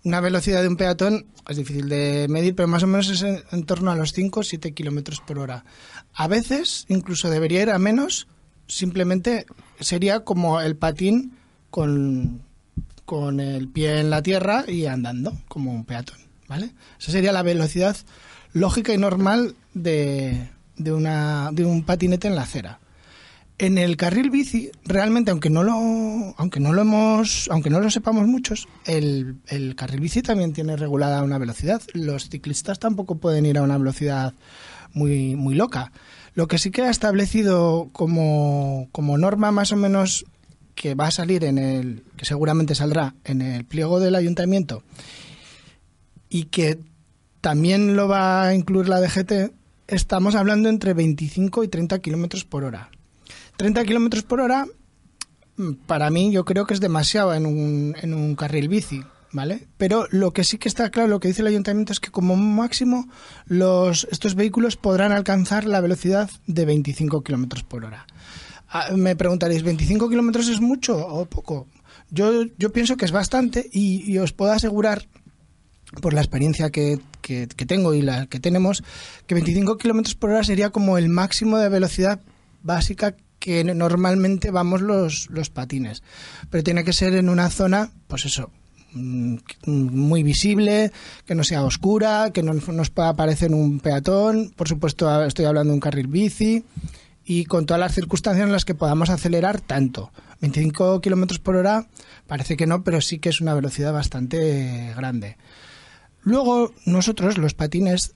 Una 0.04 0.22
velocidad 0.22 0.62
de 0.62 0.70
un 0.70 0.78
peatón 0.78 1.26
es 1.48 1.58
difícil 1.58 1.90
de 1.90 2.28
medir, 2.30 2.56
pero 2.56 2.68
más 2.68 2.84
o 2.84 2.88
menos 2.88 3.10
es 3.10 3.24
en, 3.24 3.66
torno 3.66 3.92
a 3.92 3.96
los 3.96 4.14
5 4.14 4.40
o 4.40 4.44
7 4.44 4.74
kilómetros 4.74 5.20
por 5.20 5.40
hora. 5.40 5.66
A 6.14 6.28
veces 6.28 6.86
incluso 6.88 7.30
debería 7.30 7.64
ir 7.64 7.70
a 7.70 7.80
menos, 7.80 8.28
simplemente 8.68 9.46
sería 9.80 10.22
como 10.22 10.62
el 10.62 10.78
patín 10.78 11.34
con, 11.70 12.44
con 13.06 13.40
el 13.40 13.68
pie 13.68 14.00
en 14.00 14.10
la 14.10 14.22
tierra 14.22 14.64
y 14.68 14.86
andando, 14.86 15.38
como 15.48 15.74
un 15.74 15.84
peatón. 15.84 16.20
¿vale? 16.48 16.74
Esa 17.00 17.12
sería 17.12 17.34
la 17.34 17.44
velocidad 17.44 17.98
lógica 18.54 18.94
y 18.94 18.98
normal 18.98 19.56
de, 19.74 20.50
de, 20.78 20.94
una, 20.94 21.50
de 21.52 21.66
un 21.66 21.84
patinete 21.84 22.28
en 22.28 22.36
la 22.36 22.44
acera. 22.44 22.80
En 23.58 23.78
el 23.78 23.98
carril 23.98 24.30
bici, 24.30 24.72
realmente, 24.86 25.32
aunque 25.32 25.50
no 25.50 25.64
lo, 25.64 25.74
aunque 26.38 26.62
no 26.62 26.72
lo 26.72 26.82
hemos, 26.82 27.50
aunque 27.52 27.70
no 27.70 27.82
lo 27.82 27.92
sepamos 27.92 28.26
muchos, 28.26 28.70
el, 28.86 29.36
el 29.48 29.76
carril 29.76 30.00
bici 30.00 30.22
también 30.22 30.54
tiene 30.54 30.78
regulada 30.78 31.24
una 31.24 31.38
velocidad. 31.38 31.82
Los 31.94 32.30
ciclistas 32.30 32.80
tampoco 32.80 33.16
pueden 33.16 33.46
ir 33.46 33.58
a 33.58 33.62
una 33.62 33.78
velocidad 33.78 34.34
muy, 34.94 35.36
muy 35.36 35.56
loca. 35.56 35.92
Lo 36.36 36.48
que 36.48 36.58
sí 36.58 36.72
que 36.72 36.84
ha 36.84 36.90
establecido 36.90 37.90
como, 37.92 38.88
como 38.94 39.18
norma 39.18 39.52
más 39.52 39.74
o 39.74 39.76
menos 39.76 40.26
que 40.74 40.96
va 40.96 41.08
a 41.08 41.12
salir 41.12 41.44
en 41.44 41.58
el, 41.58 42.04
que 42.16 42.24
seguramente 42.24 42.76
saldrá 42.76 43.14
en 43.26 43.42
el 43.42 43.66
pliego 43.66 44.00
del 44.00 44.16
ayuntamiento 44.16 44.84
y 46.30 46.46
que 46.46 46.80
también 47.42 47.96
lo 47.96 48.08
va 48.08 48.44
a 48.44 48.56
incluir 48.56 48.90
la 48.90 49.00
DGT, 49.00 49.54
estamos 49.88 50.36
hablando 50.36 50.70
entre 50.70 50.94
25 50.94 51.64
y 51.64 51.68
30 51.68 52.00
kilómetros 52.00 52.46
por 52.46 52.64
hora. 52.64 52.90
30 53.58 53.84
kilómetros 53.86 54.24
por 54.24 54.40
hora, 54.40 54.68
para 55.86 56.10
mí, 56.10 56.32
yo 56.32 56.46
creo 56.46 56.66
que 56.66 56.74
es 56.74 56.80
demasiado 56.80 57.34
en 57.34 57.46
un, 57.46 57.96
en 58.02 58.14
un 58.14 58.36
carril 58.36 58.70
bici. 58.70 59.04
¿Vale? 59.32 59.68
Pero 59.78 60.08
lo 60.10 60.34
que 60.34 60.44
sí 60.44 60.58
que 60.58 60.68
está 60.68 60.90
claro, 60.90 61.08
lo 61.08 61.20
que 61.20 61.28
dice 61.28 61.44
el 61.44 61.48
ayuntamiento 61.50 61.94
es 61.94 62.00
que 62.00 62.10
como 62.10 62.36
máximo 62.36 63.08
los, 63.46 64.08
estos 64.12 64.34
vehículos 64.34 64.76
podrán 64.76 65.12
alcanzar 65.12 65.66
la 65.66 65.82
velocidad 65.82 66.32
de 66.48 66.66
25 66.66 67.22
kilómetros 67.22 67.62
por 67.62 67.86
hora. 67.86 68.08
Ah, 68.68 68.88
me 68.96 69.16
preguntaréis, 69.16 69.64
¿25 69.64 70.10
kilómetros 70.10 70.48
es 70.48 70.62
mucho 70.62 70.98
o 70.98 71.26
poco? 71.26 71.68
Yo, 72.10 72.46
yo 72.58 72.72
pienso 72.72 72.98
que 72.98 73.06
es 73.06 73.12
bastante 73.12 73.70
y, 73.72 74.12
y 74.12 74.18
os 74.18 74.34
puedo 74.34 74.52
asegurar 74.52 75.08
por 76.02 76.14
la 76.14 76.22
experiencia 76.22 76.70
que, 76.70 77.00
tengo 77.68 77.94
y 77.94 78.02
la 78.02 78.28
que 78.28 78.40
tenemos, 78.40 78.84
que 79.28 79.36
25 79.36 79.78
kilómetros 79.78 80.16
por 80.16 80.32
hora 80.32 80.44
sería 80.44 80.70
como 80.70 80.98
el 80.98 81.10
máximo 81.10 81.58
de 81.58 81.70
velocidad 81.70 82.22
básica 82.62 83.16
que 83.40 83.64
normalmente 83.64 84.52
vamos 84.52 84.82
los, 84.82 85.30
los 85.30 85.50
patines. 85.50 86.04
Pero 86.50 86.64
tiene 86.64 86.84
que 86.84 86.94
ser 86.94 87.16
en 87.16 87.30
una 87.30 87.50
zona, 87.50 87.92
pues 88.08 88.26
eso, 88.26 88.52
muy 88.94 90.24
visible, 90.24 90.92
que 91.26 91.36
no 91.36 91.44
sea 91.44 91.64
oscura, 91.64 92.32
que 92.34 92.44
no 92.44 92.54
nos 92.54 92.90
pueda 92.90 93.10
aparecer 93.10 93.54
un 93.54 93.80
peatón. 93.80 94.52
Por 94.56 94.68
supuesto, 94.68 95.24
estoy 95.26 95.46
hablando 95.46 95.72
de 95.72 95.76
un 95.76 95.80
carril 95.80 96.08
bici 96.08 96.66
y 97.26 97.46
con 97.46 97.66
todas 97.66 97.80
las 97.80 97.94
circunstancias 97.94 98.46
en 98.46 98.52
las 98.52 98.66
que 98.66 98.76
podamos 98.76 99.10
acelerar 99.10 99.62
tanto. 99.62 100.12
25 100.42 101.02
kilómetros 101.02 101.40
por 101.40 101.56
hora 101.56 101.88
parece 102.28 102.58
que 102.58 102.66
no, 102.66 102.84
pero 102.84 103.02
sí 103.02 103.20
que 103.20 103.30
es 103.30 103.42
una 103.42 103.54
velocidad 103.54 103.94
bastante 103.94 104.94
grande. 104.96 105.38
Luego, 106.22 106.74
nosotros, 106.86 107.38
los 107.38 107.54
patines, 107.54 108.16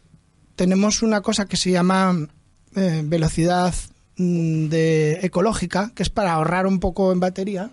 tenemos 0.55 1.01
una 1.01 1.21
cosa 1.21 1.45
que 1.45 1.57
se 1.57 1.71
llama 1.71 2.27
eh, 2.75 3.01
velocidad 3.03 3.73
de 4.15 5.19
ecológica, 5.23 5.91
que 5.95 6.03
es 6.03 6.09
para 6.09 6.33
ahorrar 6.33 6.67
un 6.67 6.79
poco 6.79 7.11
en 7.11 7.19
batería, 7.19 7.71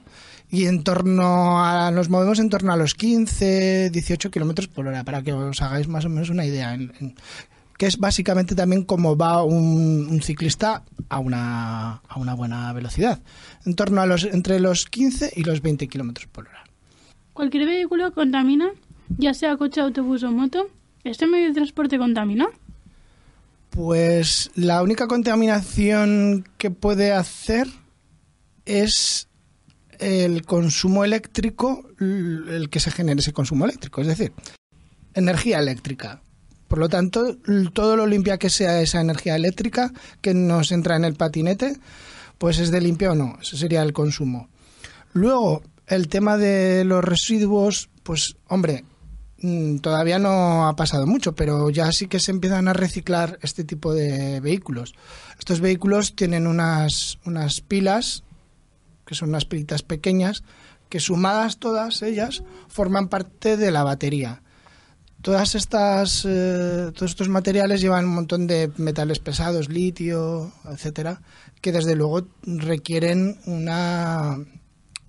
y 0.50 0.66
en 0.66 0.82
torno 0.82 1.64
a, 1.64 1.90
nos 1.90 2.08
movemos 2.08 2.38
en 2.38 2.48
torno 2.48 2.72
a 2.72 2.76
los 2.76 2.94
15, 2.94 3.90
18 3.90 4.30
kilómetros 4.30 4.68
por 4.68 4.86
hora, 4.86 5.04
para 5.04 5.22
que 5.22 5.32
os 5.32 5.62
hagáis 5.62 5.86
más 5.86 6.04
o 6.04 6.08
menos 6.08 6.30
una 6.30 6.44
idea. 6.44 6.76
Que 7.78 7.86
es 7.86 7.98
básicamente 7.98 8.54
también 8.54 8.84
como 8.84 9.16
va 9.16 9.42
un, 9.42 10.08
un 10.10 10.22
ciclista 10.22 10.82
a 11.08 11.18
una, 11.18 12.02
a 12.08 12.18
una 12.18 12.34
buena 12.34 12.72
velocidad, 12.72 13.20
en 13.64 13.74
torno 13.74 14.00
a 14.00 14.06
los 14.06 14.24
entre 14.24 14.60
los 14.60 14.86
15 14.86 15.32
y 15.36 15.44
los 15.44 15.62
20 15.62 15.88
kilómetros 15.88 16.26
por 16.26 16.48
hora. 16.48 16.64
¿Cualquier 17.32 17.66
vehículo 17.66 18.12
contamina? 18.12 18.70
Ya 19.18 19.34
sea 19.34 19.56
coche, 19.56 19.80
autobús 19.80 20.22
o 20.22 20.32
moto, 20.32 20.68
¿este 21.04 21.26
medio 21.26 21.48
de 21.48 21.54
transporte 21.54 21.98
contamina? 21.98 22.48
Pues 23.70 24.50
la 24.54 24.82
única 24.82 25.06
contaminación 25.06 26.44
que 26.58 26.70
puede 26.70 27.12
hacer 27.12 27.68
es 28.64 29.28
el 29.98 30.44
consumo 30.44 31.04
eléctrico, 31.04 31.86
el 32.00 32.68
que 32.70 32.80
se 32.80 32.90
genere 32.90 33.20
ese 33.20 33.32
consumo 33.32 33.64
eléctrico, 33.64 34.00
es 34.00 34.08
decir, 34.08 34.32
energía 35.14 35.58
eléctrica. 35.58 36.22
Por 36.68 36.78
lo 36.78 36.88
tanto, 36.88 37.36
todo 37.72 37.96
lo 37.96 38.06
limpia 38.06 38.38
que 38.38 38.48
sea 38.48 38.80
esa 38.80 39.00
energía 39.00 39.36
eléctrica 39.36 39.92
que 40.20 40.34
nos 40.34 40.72
entra 40.72 40.96
en 40.96 41.04
el 41.04 41.14
patinete, 41.14 41.76
pues 42.38 42.58
es 42.58 42.70
de 42.70 42.80
limpia 42.80 43.12
o 43.12 43.14
no, 43.14 43.38
ese 43.42 43.56
sería 43.56 43.82
el 43.82 43.92
consumo. 43.92 44.48
Luego, 45.12 45.62
el 45.86 46.08
tema 46.08 46.38
de 46.38 46.84
los 46.84 47.04
residuos, 47.04 47.90
pues 48.02 48.36
hombre, 48.46 48.84
todavía 49.80 50.18
no 50.18 50.68
ha 50.68 50.76
pasado 50.76 51.06
mucho, 51.06 51.34
pero 51.34 51.70
ya 51.70 51.90
sí 51.92 52.06
que 52.06 52.20
se 52.20 52.30
empiezan 52.30 52.68
a 52.68 52.72
reciclar 52.72 53.38
este 53.42 53.64
tipo 53.64 53.94
de 53.94 54.40
vehículos. 54.40 54.94
Estos 55.38 55.60
vehículos 55.60 56.14
tienen 56.14 56.46
unas, 56.46 57.18
unas 57.24 57.60
pilas, 57.60 58.22
que 59.06 59.14
son 59.14 59.30
unas 59.30 59.46
pilitas 59.46 59.82
pequeñas, 59.82 60.44
que 60.88 61.00
sumadas 61.00 61.58
todas 61.58 62.02
ellas 62.02 62.42
forman 62.68 63.08
parte 63.08 63.56
de 63.56 63.70
la 63.70 63.82
batería. 63.82 64.42
Todas 65.22 65.54
estas, 65.54 66.24
eh, 66.26 66.92
todos 66.94 67.10
estos 67.10 67.28
materiales 67.28 67.80
llevan 67.80 68.06
un 68.06 68.14
montón 68.14 68.46
de 68.46 68.70
metales 68.76 69.18
pesados, 69.18 69.68
litio, 69.68 70.52
etcétera, 70.64 71.20
que 71.60 71.72
desde 71.72 71.94
luego 71.94 72.26
requieren 72.42 73.38
una, 73.44 74.38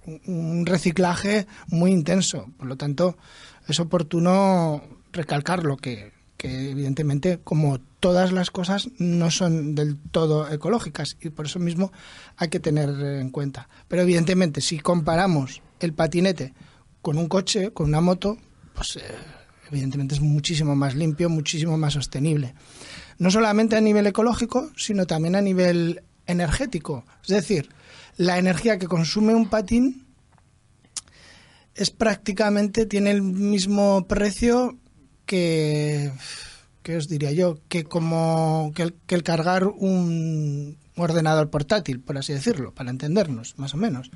un 0.05 0.65
reciclaje 0.65 1.47
muy 1.67 1.91
intenso. 1.91 2.47
Por 2.57 2.67
lo 2.67 2.75
tanto, 2.75 3.17
es 3.71 3.79
oportuno 3.79 4.83
recalcarlo 5.11 5.77
que, 5.77 6.13
que 6.37 6.71
evidentemente, 6.71 7.39
como 7.43 7.79
todas 7.99 8.31
las 8.31 8.51
cosas, 8.51 8.89
no 8.97 9.29
son 9.31 9.75
del 9.75 9.97
todo 9.97 10.51
ecológicas 10.51 11.17
y 11.21 11.29
por 11.29 11.45
eso 11.45 11.59
mismo 11.59 11.91
hay 12.37 12.49
que 12.49 12.59
tener 12.59 12.89
en 12.89 13.29
cuenta. 13.29 13.69
Pero 13.87 14.01
evidentemente, 14.01 14.61
si 14.61 14.79
comparamos 14.79 15.61
el 15.79 15.93
patinete 15.93 16.53
con 17.01 17.17
un 17.17 17.27
coche, 17.27 17.71
con 17.71 17.87
una 17.87 18.01
moto, 18.01 18.37
pues 18.73 18.95
eh, 18.97 19.01
evidentemente 19.69 20.15
es 20.15 20.21
muchísimo 20.21 20.75
más 20.75 20.95
limpio, 20.95 21.29
muchísimo 21.29 21.77
más 21.77 21.93
sostenible. 21.93 22.53
No 23.17 23.29
solamente 23.29 23.75
a 23.75 23.81
nivel 23.81 24.07
ecológico, 24.07 24.71
sino 24.75 25.05
también 25.05 25.35
a 25.35 25.41
nivel 25.41 26.03
energético. 26.25 27.05
Es 27.23 27.29
decir, 27.29 27.69
la 28.17 28.37
energía 28.37 28.79
que 28.79 28.87
consume 28.87 29.35
un 29.35 29.49
patín 29.49 30.07
es 31.75 31.91
prácticamente, 31.91 32.85
tiene 32.85 33.11
el 33.11 33.21
mismo 33.21 34.07
precio 34.07 34.77
que, 35.25 36.11
¿qué 36.83 36.97
os 36.97 37.07
diría 37.07 37.31
yo? 37.31 37.59
Que 37.67 37.83
como 37.83 38.71
que 38.75 38.83
el, 38.83 38.93
que 39.05 39.15
el 39.15 39.23
cargar 39.23 39.67
un 39.67 40.77
ordenador 40.95 41.49
portátil, 41.49 41.99
por 41.99 42.17
así 42.17 42.33
decirlo, 42.33 42.73
para 42.73 42.89
entendernos, 42.89 43.57
más 43.57 43.73
o 43.73 43.77
menos. 43.77 44.11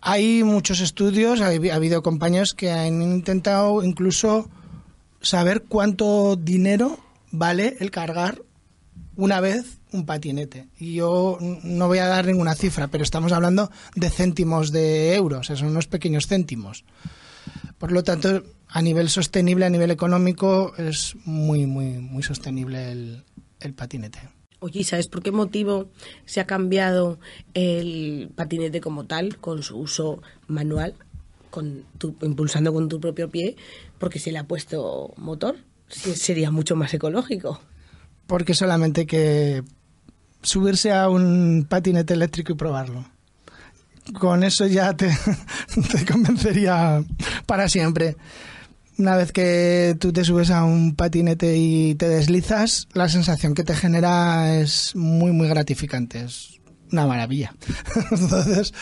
Hay 0.00 0.42
muchos 0.44 0.80
estudios, 0.80 1.40
ha 1.40 1.48
habido 1.48 2.02
compañeros 2.02 2.54
que 2.54 2.70
han 2.70 3.02
intentado 3.02 3.82
incluso 3.82 4.48
saber 5.20 5.64
cuánto 5.68 6.36
dinero 6.36 6.98
vale 7.30 7.76
el 7.80 7.90
cargar 7.90 8.42
una 9.20 9.40
vez 9.40 9.78
un 9.92 10.06
patinete. 10.06 10.68
Y 10.78 10.94
yo 10.94 11.38
no 11.40 11.86
voy 11.88 11.98
a 11.98 12.06
dar 12.06 12.26
ninguna 12.26 12.54
cifra, 12.54 12.88
pero 12.88 13.04
estamos 13.04 13.32
hablando 13.32 13.70
de 13.94 14.10
céntimos 14.10 14.72
de 14.72 15.14
euros, 15.14 15.46
son 15.46 15.64
unos 15.68 15.86
pequeños 15.86 16.26
céntimos. 16.26 16.84
Por 17.78 17.92
lo 17.92 18.02
tanto, 18.02 18.42
a 18.68 18.82
nivel 18.82 19.08
sostenible, 19.08 19.64
a 19.66 19.70
nivel 19.70 19.90
económico, 19.90 20.74
es 20.76 21.16
muy, 21.24 21.66
muy, 21.66 21.98
muy 21.98 22.22
sostenible 22.22 22.92
el, 22.92 23.24
el 23.60 23.74
patinete. 23.74 24.20
Oye, 24.60 24.80
¿y 24.80 24.84
sabes 24.84 25.08
por 25.08 25.22
qué 25.22 25.32
motivo 25.32 25.90
se 26.26 26.40
ha 26.40 26.46
cambiado 26.46 27.18
el 27.54 28.30
patinete 28.34 28.80
como 28.80 29.06
tal, 29.06 29.38
con 29.38 29.62
su 29.62 29.78
uso 29.78 30.20
manual, 30.48 30.94
con 31.48 31.84
tu- 31.96 32.14
impulsando 32.20 32.72
con 32.72 32.88
tu 32.88 33.00
propio 33.00 33.30
pie? 33.30 33.56
Porque 33.98 34.18
se 34.18 34.32
le 34.32 34.38
ha 34.38 34.44
puesto 34.46 35.14
motor. 35.16 35.56
Sería 35.88 36.50
mucho 36.50 36.76
más 36.76 36.92
ecológico. 36.94 37.60
Porque 38.30 38.54
solamente 38.54 39.06
que 39.06 39.64
subirse 40.40 40.92
a 40.92 41.08
un 41.08 41.66
patinete 41.68 42.14
eléctrico 42.14 42.52
y 42.52 42.54
probarlo. 42.54 43.04
Con 44.20 44.44
eso 44.44 44.68
ya 44.68 44.96
te, 44.96 45.08
te 45.92 46.06
convencería 46.06 47.02
para 47.44 47.68
siempre. 47.68 48.16
Una 48.98 49.16
vez 49.16 49.32
que 49.32 49.96
tú 49.98 50.12
te 50.12 50.24
subes 50.24 50.52
a 50.52 50.62
un 50.62 50.94
patinete 50.94 51.56
y 51.56 51.96
te 51.96 52.08
deslizas, 52.08 52.86
la 52.92 53.08
sensación 53.08 53.52
que 53.52 53.64
te 53.64 53.74
genera 53.74 54.54
es 54.60 54.94
muy, 54.94 55.32
muy 55.32 55.48
gratificante. 55.48 56.22
Es 56.22 56.60
una 56.92 57.08
maravilla. 57.08 57.52
Entonces, 58.12 58.72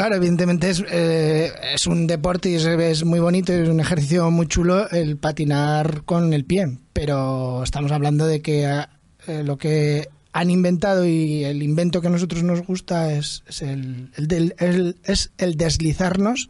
claro, 0.00 0.16
evidentemente 0.16 0.70
es, 0.70 0.82
eh, 0.90 1.52
es 1.74 1.86
un 1.86 2.06
deporte 2.06 2.48
y 2.50 2.54
es, 2.54 2.64
es 2.64 3.04
muy 3.04 3.20
bonito 3.20 3.52
y 3.52 3.56
es 3.62 3.68
un 3.68 3.80
ejercicio 3.80 4.30
muy 4.30 4.46
chulo 4.46 4.88
el 4.90 5.16
patinar 5.18 6.02
con 6.04 6.32
el 6.32 6.44
pie. 6.44 6.78
Pero 6.92 7.62
estamos 7.62 7.92
hablando 7.92 8.26
de 8.26 8.40
que 8.40 8.64
eh, 9.26 9.42
lo 9.44 9.58
que 9.58 10.08
han 10.32 10.50
inventado 10.50 11.04
y 11.06 11.44
el 11.44 11.62
invento 11.62 12.00
que 12.00 12.06
a 12.06 12.10
nosotros 12.10 12.42
nos 12.42 12.62
gusta 12.66 13.12
es, 13.12 13.42
es 13.48 13.62
el, 13.62 14.10
es 15.04 15.32
el 15.38 15.56
deslizarnos 15.56 16.48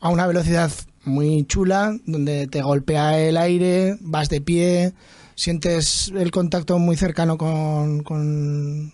a 0.00 0.08
una 0.08 0.26
velocidad 0.26 0.72
muy 1.04 1.44
chula, 1.44 1.96
donde 2.06 2.46
te 2.46 2.62
golpea 2.62 3.18
el 3.20 3.36
aire, 3.36 3.96
vas 4.00 4.28
de 4.28 4.40
pie, 4.40 4.92
sientes 5.34 6.12
el 6.16 6.30
contacto 6.30 6.78
muy 6.78 6.96
cercano 6.96 7.38
con- 7.38 8.02
con 8.02 8.92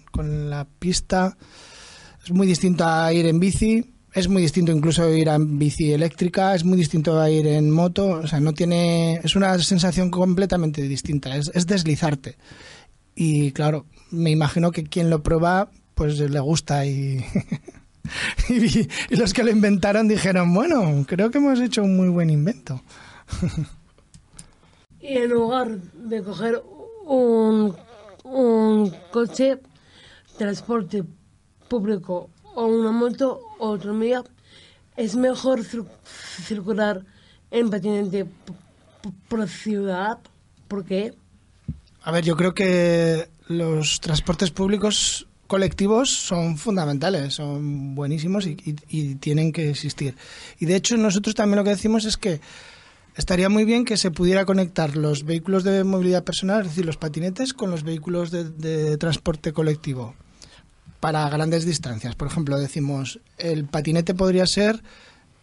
la 0.50 0.66
pista. 0.78 1.36
Es 2.26 2.32
muy 2.32 2.48
distinto 2.48 2.84
a 2.84 3.12
ir 3.12 3.24
en 3.26 3.38
bici, 3.38 3.94
es 4.12 4.26
muy 4.26 4.42
distinto 4.42 4.72
incluso 4.72 5.04
a 5.04 5.10
ir 5.12 5.28
en 5.28 5.60
bici 5.60 5.92
eléctrica, 5.92 6.56
es 6.56 6.64
muy 6.64 6.76
distinto 6.76 7.20
a 7.20 7.30
ir 7.30 7.46
en 7.46 7.70
moto, 7.70 8.08
o 8.08 8.26
sea, 8.26 8.40
no 8.40 8.52
tiene, 8.52 9.20
es 9.22 9.36
una 9.36 9.56
sensación 9.60 10.10
completamente 10.10 10.82
distinta, 10.82 11.36
es, 11.36 11.52
es 11.54 11.68
deslizarte. 11.68 12.36
Y 13.14 13.52
claro, 13.52 13.86
me 14.10 14.32
imagino 14.32 14.72
que 14.72 14.82
quien 14.82 15.08
lo 15.08 15.22
prueba, 15.22 15.70
pues 15.94 16.18
le 16.18 16.40
gusta 16.40 16.84
y, 16.84 17.24
y, 18.48 18.88
y 19.10 19.16
los 19.16 19.32
que 19.32 19.44
lo 19.44 19.52
inventaron 19.52 20.08
dijeron, 20.08 20.52
bueno, 20.52 21.04
creo 21.06 21.30
que 21.30 21.38
hemos 21.38 21.60
hecho 21.60 21.84
un 21.84 21.96
muy 21.96 22.08
buen 22.08 22.30
invento. 22.30 22.82
Y 25.00 25.18
en 25.18 25.30
lugar 25.30 25.78
de 25.78 26.24
coger 26.24 26.60
un, 27.04 27.72
un 28.24 28.92
coche, 29.12 29.60
transporte 30.36 31.04
público 31.68 32.30
o 32.54 32.66
una 32.66 32.90
moto 32.90 33.40
o 33.58 33.68
autonomía, 33.68 34.22
es 34.96 35.14
mejor 35.14 35.60
cir- 35.60 35.86
circular 36.04 37.04
en 37.50 37.70
patinete 37.70 38.26
por 39.28 39.48
ciudad. 39.48 40.18
¿Por 40.68 40.84
qué? 40.84 41.14
A 42.02 42.10
ver, 42.10 42.24
yo 42.24 42.36
creo 42.36 42.54
que 42.54 43.28
los 43.48 44.00
transportes 44.00 44.50
públicos 44.50 45.26
colectivos 45.46 46.10
son 46.10 46.56
fundamentales, 46.56 47.34
son 47.34 47.94
buenísimos 47.94 48.46
y, 48.46 48.56
tienen 49.16 49.52
que 49.52 49.70
existir. 49.70 50.16
Y 50.58 50.66
de 50.66 50.76
hecho 50.76 50.96
nosotros 50.96 51.34
también 51.34 51.58
lo 51.58 51.64
que 51.64 51.70
decimos 51.70 52.04
es 52.04 52.16
que 52.16 52.40
estaría 53.14 53.48
muy 53.48 53.64
bien 53.64 53.84
que 53.84 53.96
se 53.96 54.10
pudiera 54.10 54.44
conectar 54.44 54.96
los 54.96 55.24
vehículos 55.24 55.62
de 55.62 55.84
movilidad 55.84 56.24
personal, 56.24 56.62
es 56.62 56.68
decir, 56.68 56.84
los 56.84 56.96
patinetes, 56.96 57.54
con 57.54 57.70
los 57.70 57.84
vehículos 57.84 58.30
de 58.30 58.96
transporte 58.96 59.52
colectivo 59.52 60.14
para 61.00 61.28
grandes 61.28 61.64
distancias. 61.64 62.14
Por 62.14 62.28
ejemplo, 62.28 62.58
decimos, 62.58 63.20
el 63.38 63.66
patinete 63.66 64.14
podría 64.14 64.46
ser 64.46 64.82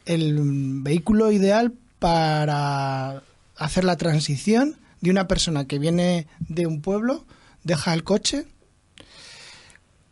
el 0.06 0.38
vehículo 0.82 1.32
ideal 1.32 1.74
para 2.00 3.24
hacer 3.56 3.84
la 3.84 3.96
transición 3.98 4.78
de 5.02 5.12
una 5.12 5.28
persona 5.28 5.66
que 5.66 5.80
viene 5.80 6.28
de 6.40 6.66
un 6.66 6.82
pueblo, 6.82 7.26
deja 7.64 7.94
el 7.94 8.04
coche, 8.04 8.46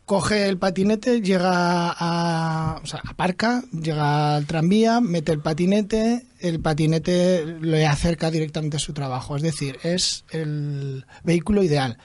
coge 0.05 0.49
el 0.49 0.57
patinete, 0.57 1.21
llega 1.21 1.95
a, 1.97 2.81
o 2.83 2.85
sea, 2.85 3.01
aparca, 3.07 3.63
llega 3.71 4.35
al 4.35 4.45
tranvía, 4.45 4.99
mete 4.99 5.31
el 5.31 5.39
patinete, 5.39 6.25
el 6.39 6.59
patinete 6.59 7.45
le 7.45 7.85
acerca 7.85 8.29
directamente 8.29 8.75
a 8.75 8.81
su 8.81 8.91
trabajo. 8.91 9.37
Es 9.37 9.41
decir, 9.41 9.79
es 9.83 10.25
el 10.31 11.05
vehículo 11.23 11.63
ideal. 11.63 11.97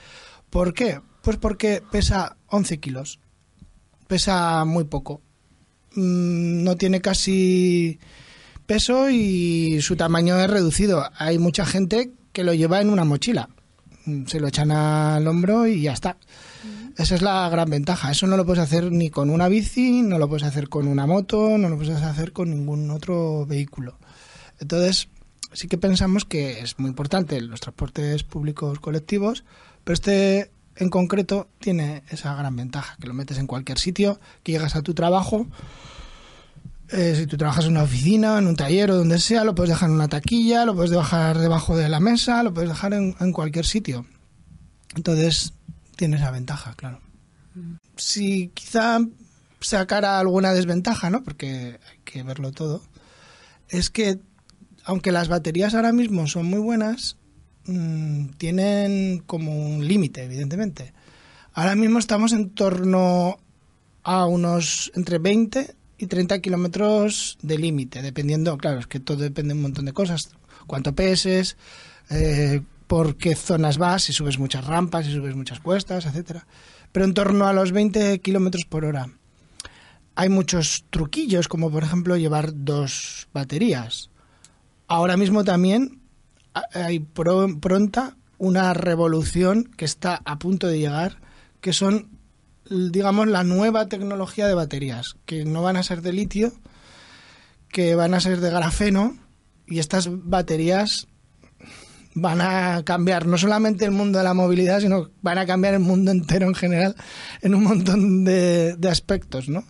¿Por 0.51 0.73
qué? 0.73 1.01
Pues 1.23 1.37
porque 1.37 1.83
pesa 1.91 2.37
11 2.47 2.79
kilos. 2.79 3.19
Pesa 4.07 4.65
muy 4.65 4.85
poco. 4.85 5.21
Mm, 5.95 6.63
No 6.65 6.77
tiene 6.77 7.01
casi 7.01 7.99
peso 8.67 9.11
y 9.11 9.81
su 9.81 9.97
tamaño 9.97 10.39
es 10.41 10.51
reducido. 10.51 11.05
Hay 11.19 11.39
mucha 11.39 11.65
gente 11.67 12.13
que 12.33 12.45
lo 12.45 12.55
lleva 12.55 12.81
en 12.81 12.91
una 12.91 13.05
mochila. 13.05 13.49
Mm, 14.05 14.27
Se 14.27 14.41
lo 14.41 14.49
echan 14.49 14.71
al 14.71 15.27
hombro 15.27 15.67
y 15.67 15.83
ya 15.83 15.93
está. 15.93 16.17
Esa 16.97 17.15
es 17.15 17.23
la 17.23 17.49
gran 17.51 17.69
ventaja. 17.69 18.11
Eso 18.11 18.27
no 18.27 18.37
lo 18.37 18.47
puedes 18.47 18.63
hacer 18.63 18.91
ni 18.91 19.11
con 19.11 19.29
una 19.31 19.49
bici, 19.49 20.03
no 20.03 20.19
lo 20.19 20.29
puedes 20.29 20.45
hacer 20.45 20.69
con 20.69 20.89
una 20.89 21.07
moto, 21.07 21.59
no 21.59 21.69
lo 21.69 21.77
puedes 21.77 22.03
hacer 22.03 22.33
con 22.33 22.51
ningún 22.51 22.91
otro 22.91 23.45
vehículo. 23.47 23.99
Entonces, 24.61 25.09
sí 25.53 25.69
que 25.69 25.77
pensamos 25.77 26.25
que 26.25 26.61
es 26.61 26.79
muy 26.79 26.89
importante 26.89 27.39
los 27.43 27.61
transportes 27.61 28.23
públicos 28.23 28.79
colectivos, 28.81 29.45
pero 29.85 29.93
este 29.95 30.51
en 30.77 30.91
concreto 30.91 31.49
tiene 31.59 32.03
esa 32.11 32.35
gran 32.35 32.55
ventaja, 32.57 32.97
que 33.01 33.07
lo 33.07 33.15
metes 33.15 33.39
en 33.39 33.47
cualquier 33.47 33.79
sitio, 33.79 34.21
que 34.43 34.53
llegas 34.53 34.77
a 34.77 34.83
tu 34.83 34.95
trabajo, 34.95 35.47
eh, 36.91 37.15
si 37.17 37.27
tú 37.27 37.37
trabajas 37.37 37.65
en 37.65 37.73
una 37.73 37.83
oficina, 37.83 38.39
en 38.39 38.47
un 38.47 38.55
taller 38.55 38.91
o 38.93 38.97
donde 38.97 39.19
sea, 39.19 39.43
lo 39.43 39.55
puedes 39.55 39.71
dejar 39.71 39.89
en 39.89 39.97
una 39.97 40.09
taquilla, 40.09 40.65
lo 40.65 40.75
puedes 40.75 40.91
dejar 40.91 41.39
debajo 41.39 41.77
de 41.77 41.89
la 41.89 41.99
mesa, 41.99 42.43
lo 42.43 42.55
puedes 42.55 42.71
dejar 42.71 42.95
en, 42.95 43.17
en 43.19 43.33
cualquier 43.33 43.67
sitio. 43.67 44.07
Entonces, 44.95 45.53
tiene 45.97 46.17
esa 46.17 46.31
ventaja, 46.31 46.75
claro. 46.75 47.01
Si 47.97 48.49
quizá 48.49 49.01
sacara 49.61 50.21
alguna 50.21 50.53
desventaja, 50.53 51.11
¿no? 51.11 51.25
Porque 51.25 51.81
hay 51.91 51.99
que 52.05 52.23
verlo 52.23 52.53
todo, 52.53 52.83
es 53.69 53.91
que 53.91 54.21
aunque 54.85 55.11
las 55.11 55.29
baterías 55.29 55.75
ahora 55.75 55.93
mismo 55.93 56.29
son 56.29 56.47
muy 56.47 56.61
buenas, 56.61 57.17
mm, 57.67 58.29
tienen 58.39 59.23
como 59.27 59.53
un 59.55 59.87
límite, 59.87 60.25
evidentemente. 60.25 60.93
Ahora 61.53 61.75
mismo 61.75 61.99
estamos 61.99 62.33
en 62.33 62.51
torno 62.51 63.39
a 64.03 64.27
unos 64.27 64.93
entre 64.95 65.19
20 65.19 65.75
y 65.99 66.07
30 66.07 66.41
kilómetros 66.41 67.39
de 67.43 67.59
límite, 67.59 68.03
dependiendo, 68.03 68.57
claro, 68.59 68.81
es 68.81 68.87
que 68.87 69.01
todo 69.01 69.19
depende 69.19 69.55
de 69.55 69.59
un 69.59 69.63
montón 69.63 69.87
de 69.87 69.93
cosas. 69.93 70.31
Cuánto 70.67 70.95
peses, 70.95 71.57
eh, 72.11 72.61
por 72.87 73.17
qué 73.17 73.35
zonas 73.35 73.79
vas, 73.79 74.05
si 74.05 74.13
subes 74.13 74.39
muchas 74.39 74.67
rampas, 74.67 75.07
si 75.07 75.13
subes 75.13 75.35
muchas 75.35 75.61
cuestas, 75.61 76.07
etcétera. 76.07 76.47
Pero 76.93 77.05
en 77.05 77.15
torno 77.15 77.47
a 77.47 77.53
los 77.53 77.73
20 77.73 78.21
kilómetros 78.21 78.65
por 78.65 78.85
hora. 78.85 79.09
Hay 80.15 80.29
muchos 80.29 80.85
truquillos, 80.91 81.49
como 81.49 81.71
por 81.71 81.83
ejemplo 81.83 82.17
llevar 82.17 82.53
dos 82.55 83.29
baterías. 83.35 84.11
Ahora 84.89 85.17
mismo 85.17 85.45
también 85.45 86.01
hay 86.73 87.01
pro- 87.01 87.59
pronta 87.61 88.17
una 88.39 88.75
revolución 88.75 89.65
que 89.77 89.85
está 89.85 90.21
a 90.25 90.39
punto 90.39 90.67
de 90.67 90.79
llegar, 90.79 91.19
que 91.61 91.73
son, 91.73 92.11
digamos, 92.71 93.27
la 93.29 93.45
nueva 93.45 93.89
tecnología 93.89 94.47
de 94.47 94.55
baterías, 94.55 95.17
que 95.27 95.45
no 95.45 95.63
van 95.63 95.77
a 95.77 95.83
ser 95.83 96.03
de 96.03 96.13
litio, 96.13 96.53
que 97.69 97.95
van 97.95 98.15
a 98.15 98.21
ser 98.21 98.41
de 98.41 98.51
grafeno, 98.51 99.17
y 99.67 99.79
estas 99.81 100.09
baterías 100.11 101.09
van 102.15 102.41
a 102.41 102.83
cambiar 102.85 103.27
no 103.27 103.37
solamente 103.37 103.85
el 103.85 103.91
mundo 103.91 104.19
de 104.19 104.25
la 104.25 104.33
movilidad, 104.35 104.81
sino 104.81 105.11
van 105.23 105.39
a 105.39 105.47
cambiar 105.47 105.75
el 105.75 105.81
mundo 105.81 106.11
entero 106.11 106.47
en 106.47 106.55
general 106.55 106.97
en 107.43 107.55
un 107.55 107.65
montón 107.65 108.25
de, 108.25 108.75
de 108.77 108.89
aspectos, 108.89 109.49
¿no? 109.49 109.65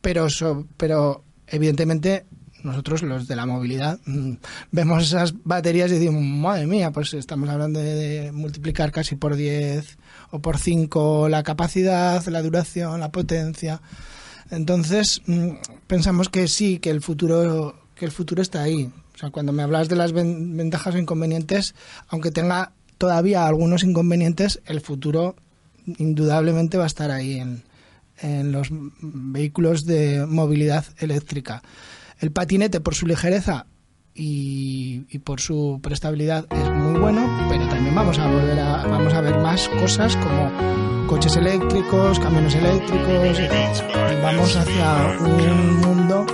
Pero, 0.00 0.28
so- 0.30 0.66
pero 0.76 1.24
evidentemente 1.46 2.26
nosotros 2.64 3.02
los 3.02 3.28
de 3.28 3.36
la 3.36 3.46
movilidad 3.46 4.00
mm, 4.06 4.32
vemos 4.72 5.04
esas 5.04 5.34
baterías 5.44 5.90
y 5.90 5.94
decimos, 5.94 6.22
madre 6.22 6.66
mía, 6.66 6.90
pues 6.90 7.14
estamos 7.14 7.48
hablando 7.48 7.78
de, 7.78 8.32
multiplicar 8.32 8.90
casi 8.90 9.14
por 9.14 9.36
10 9.36 9.98
o 10.30 10.40
por 10.40 10.58
5 10.58 11.28
la 11.28 11.42
capacidad, 11.42 12.24
la 12.26 12.42
duración, 12.42 12.98
la 13.00 13.12
potencia. 13.12 13.80
Entonces, 14.50 15.22
mm, 15.26 15.50
pensamos 15.86 16.28
que 16.28 16.48
sí, 16.48 16.78
que 16.78 16.90
el 16.90 17.00
futuro 17.00 17.78
que 17.94 18.04
el 18.04 18.10
futuro 18.10 18.42
está 18.42 18.62
ahí. 18.62 18.90
O 19.14 19.18
sea, 19.18 19.30
cuando 19.30 19.52
me 19.52 19.62
hablas 19.62 19.88
de 19.88 19.94
las 19.94 20.12
ven- 20.12 20.56
ventajas 20.56 20.96
o 20.96 20.98
inconvenientes, 20.98 21.74
aunque 22.08 22.32
tenga 22.32 22.72
todavía 22.98 23.46
algunos 23.46 23.84
inconvenientes, 23.84 24.60
el 24.66 24.80
futuro 24.80 25.36
indudablemente 25.98 26.76
va 26.76 26.84
a 26.84 26.88
estar 26.88 27.10
ahí 27.12 27.38
en, 27.38 27.62
en 28.20 28.50
los 28.50 28.68
vehículos 29.00 29.84
de 29.84 30.26
movilidad 30.26 30.84
eléctrica. 30.98 31.62
El 32.18 32.30
patinete, 32.32 32.80
por 32.80 32.94
su 32.94 33.06
ligereza 33.06 33.66
y, 34.14 35.04
y 35.10 35.18
por 35.18 35.40
su 35.40 35.80
prestabilidad, 35.82 36.46
es 36.50 36.70
muy 36.70 37.00
bueno, 37.00 37.28
pero 37.48 37.68
también 37.68 37.94
vamos 37.94 38.18
a 38.18 38.26
volver 38.28 38.58
a, 38.60 38.86
vamos 38.86 39.12
a 39.12 39.20
ver 39.20 39.38
más 39.40 39.68
cosas 39.68 40.16
como 40.16 41.06
coches 41.06 41.36
eléctricos, 41.36 42.18
camiones 42.18 42.54
eléctricos, 42.54 43.82
vamos 44.22 44.56
hacia 44.56 45.18
un 45.20 45.80
mundo 45.80 46.24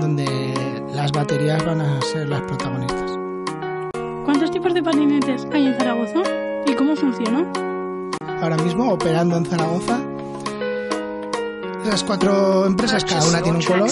donde 0.00 0.52
las 0.94 1.12
baterías 1.12 1.64
van 1.64 1.80
a 1.80 2.00
ser 2.02 2.28
las 2.28 2.40
protagonistas. 2.42 3.12
¿Cuántos 4.24 4.50
tipos 4.50 4.74
de 4.74 4.82
patinetes 4.82 5.46
hay 5.52 5.66
en 5.66 5.74
Zaragoza? 5.74 6.22
¿Y 6.66 6.74
cómo 6.74 6.96
funciona? 6.96 7.46
Ahora 8.40 8.56
mismo 8.56 8.92
operando 8.92 9.36
en 9.36 9.44
Zaragoza, 9.44 10.00
las 11.84 12.02
cuatro 12.04 12.66
empresas, 12.66 13.04
cada 13.04 13.26
una 13.26 13.42
tiene 13.42 13.58
un 13.58 13.64
color, 13.64 13.90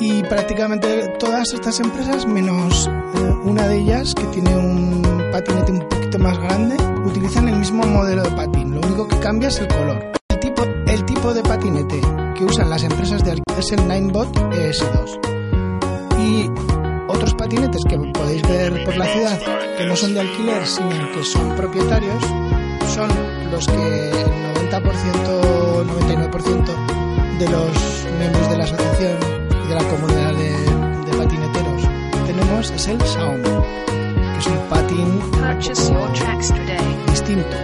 y 0.00 0.22
prácticamente 0.22 1.08
todas 1.18 1.52
estas 1.52 1.80
empresas, 1.80 2.26
menos 2.26 2.88
eh, 2.88 3.34
una 3.44 3.66
de 3.66 3.78
ellas 3.78 4.14
que 4.14 4.24
tiene 4.26 4.56
un 4.56 5.02
patinete 5.32 5.72
un 5.72 5.88
poquito 5.88 6.18
más 6.18 6.38
grande, 6.38 6.76
utilizan 7.04 7.48
el 7.48 7.56
mismo 7.56 7.84
modelo 7.84 8.22
de 8.22 8.30
patín. 8.30 8.74
Lo 8.74 8.80
único 8.86 9.08
que 9.08 9.18
cambia 9.18 9.48
es 9.48 9.58
el 9.58 9.68
color. 9.68 10.12
El 10.28 10.40
tipo, 10.40 10.62
el 10.86 11.04
tipo 11.04 11.34
de 11.34 11.42
patinete 11.42 12.00
que 12.36 12.44
usan 12.44 12.70
las 12.70 12.84
empresas 12.84 13.24
de 13.24 13.32
alquiler 13.32 13.58
es 13.58 13.72
el 13.72 13.88
Ninebot 13.88 14.32
ES2. 14.52 15.18
Y 16.20 16.48
otros 17.08 17.34
patinetes 17.34 17.82
que 17.88 17.98
podéis 17.98 18.42
ver 18.42 18.84
por 18.84 18.96
la 18.96 19.06
ciudad, 19.06 19.38
que 19.76 19.86
no 19.86 19.96
son 19.96 20.14
de 20.14 20.20
alquiler, 20.20 20.66
sino 20.66 21.10
que 21.12 21.24
son 21.24 21.56
propietarios, 21.56 22.22
son 22.94 23.08
los 23.50 23.66
que 23.66 24.10
el 24.10 24.70
90%, 24.70 25.84
99% 25.86 27.38
de 27.38 27.48
los 27.48 28.06
miembros 28.18 28.50
de 28.50 28.56
la 28.56 28.64
asociación 28.64 29.37
de 29.68 29.74
la 29.74 29.84
comunidad 29.84 30.34
de, 30.34 31.10
de 31.10 31.16
patineteros 31.16 31.82
tenemos 32.26 32.70
es 32.70 32.88
el 32.88 33.00
Sound, 33.02 33.44
que 33.44 34.38
es 34.38 34.46
un 34.46 34.58
patín 34.68 35.20
distinto. 37.10 37.56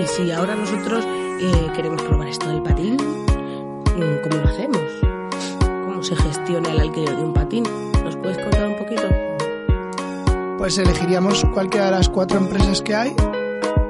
Y 0.00 0.06
si 0.06 0.32
ahora 0.32 0.54
nosotros 0.54 1.04
eh, 1.40 1.70
queremos 1.74 2.02
probar 2.02 2.28
esto 2.28 2.48
del 2.48 2.62
patín, 2.62 2.94
mm, 2.94 4.22
¿cómo 4.22 4.42
lo 4.42 4.48
hacemos? 4.48 4.82
¿Cómo 5.84 6.02
se 6.02 6.16
gestiona 6.16 6.70
el 6.70 6.80
alquiler 6.80 7.16
de 7.16 7.22
un 7.22 7.32
patín? 7.32 7.64
¿Nos 8.04 8.16
puedes 8.16 8.38
contar 8.38 8.68
un 8.68 8.76
poquito? 8.76 9.02
Pues 10.58 10.78
elegiríamos 10.78 11.44
cualquiera 11.54 11.86
de 11.86 11.92
las 11.92 12.08
cuatro 12.08 12.38
empresas 12.38 12.82
que 12.82 12.94
hay, 12.94 13.16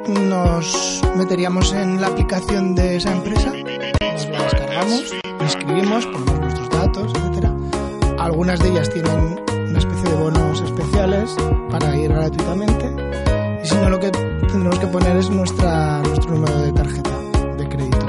nos 0.09 1.03
meteríamos 1.17 1.73
en 1.73 2.01
la 2.01 2.09
aplicación 2.09 2.75
de 2.75 2.97
esa 2.97 3.13
empresa, 3.13 3.53
nos 3.53 4.29
la 4.29 4.43
descargamos, 4.43 5.15
la 5.39 5.45
inscribimos, 5.45 6.07
ponemos 6.07 6.42
etcétera. 7.01 7.53
Algunas 8.19 8.61
de 8.61 8.69
ellas 8.69 8.91
tienen 8.91 9.39
una 9.69 9.79
especie 9.79 10.11
de 10.11 10.17
bonos 10.17 10.61
especiales 10.61 11.37
para 11.71 11.97
ir 11.97 12.13
gratuitamente 12.13 12.95
y 13.63 13.67
si 13.67 13.75
no 13.77 13.91
lo 13.91 13.99
que 13.99 14.11
tendremos 14.11 14.79
que 14.79 14.87
poner 14.87 15.17
es 15.17 15.31
nuestra, 15.31 16.03
nuestro 16.03 16.33
número 16.33 16.59
de 16.59 16.73
tarjeta 16.73 17.11
de 17.57 17.69
crédito. 17.69 18.07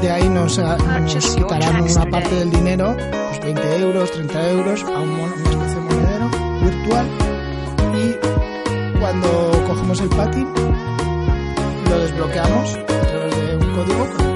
De 0.00 0.10
ahí 0.10 0.28
nos, 0.28 0.58
nos 0.58 1.34
quitarán 1.34 1.82
una 1.82 2.06
parte 2.06 2.34
del 2.34 2.50
dinero, 2.50 2.94
pues 2.96 3.40
20 3.40 3.80
euros, 3.80 4.10
30 4.12 4.50
euros, 4.50 4.82
a 4.82 5.00
un 5.00 5.10
una 5.10 5.50
especie 5.50 5.74
de 5.74 5.80
monedero 5.80 6.30
virtual 6.62 7.06
y 7.94 8.98
cuando 8.98 9.64
cogemos 9.66 10.00
el 10.00 10.08
patín 10.08 10.48
lo 11.88 11.98
desbloqueamos 12.00 12.74
a 12.74 12.86
través 12.86 13.36
de 13.36 13.56
un 13.56 13.74
código 13.74 14.35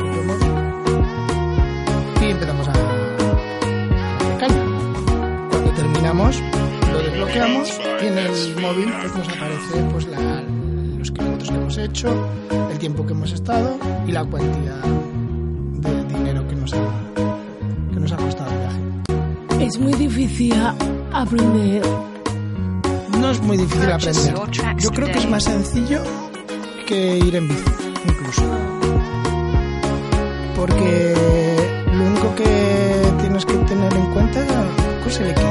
y 8.03 8.07
en 8.07 8.19
el 8.19 8.57
móvil 8.61 8.93
pues 9.01 9.15
nos 9.17 9.29
aparece 9.29 9.83
pues 9.93 10.07
la- 10.09 10.43
los 10.99 11.11
kilómetros 11.11 11.49
que 11.51 11.55
hemos 11.57 11.79
hecho, 11.79 12.29
el 12.71 12.79
tiempo 12.79 13.07
que 13.07 13.13
hemos 13.13 13.33
estado 13.33 13.79
y 14.07 14.13
la 14.13 14.25
cuantía 14.25 14.77
de 15.81 16.05
dinero 16.05 16.47
que 16.49 16.57
nos 16.57 16.73
ha, 16.75 16.79
que 17.93 18.01
nos 18.01 18.13
ha 18.13 18.17
costado 18.17 18.51
el 18.51 18.59
viaje. 18.59 19.67
Es 19.67 19.79
muy 19.79 19.93
difícil 19.95 20.55
aprender. 21.13 21.83
No 23.19 23.31
es 23.31 23.41
muy 23.43 23.57
difícil 23.59 23.91
aprender. 23.93 24.35
Yo 24.79 24.91
creo 24.91 25.07
que 25.09 25.19
es 25.19 25.29
más 25.31 25.45
sencillo 25.45 26.03
que 26.87 27.19
ir 27.19 27.37
en 27.37 27.49
bici, 27.49 27.63
incluso. 28.09 28.43
Porque 30.57 31.15
lo 31.95 32.05
único 32.05 32.35
que 32.35 33.03
tienes 33.21 33.45
que 33.47 33.55
tener 33.55 33.93
en 33.95 34.07
cuenta 34.13 34.41
pues, 35.03 35.15
es 35.17 35.21
el 35.23 35.31
equilibrio, 35.31 35.50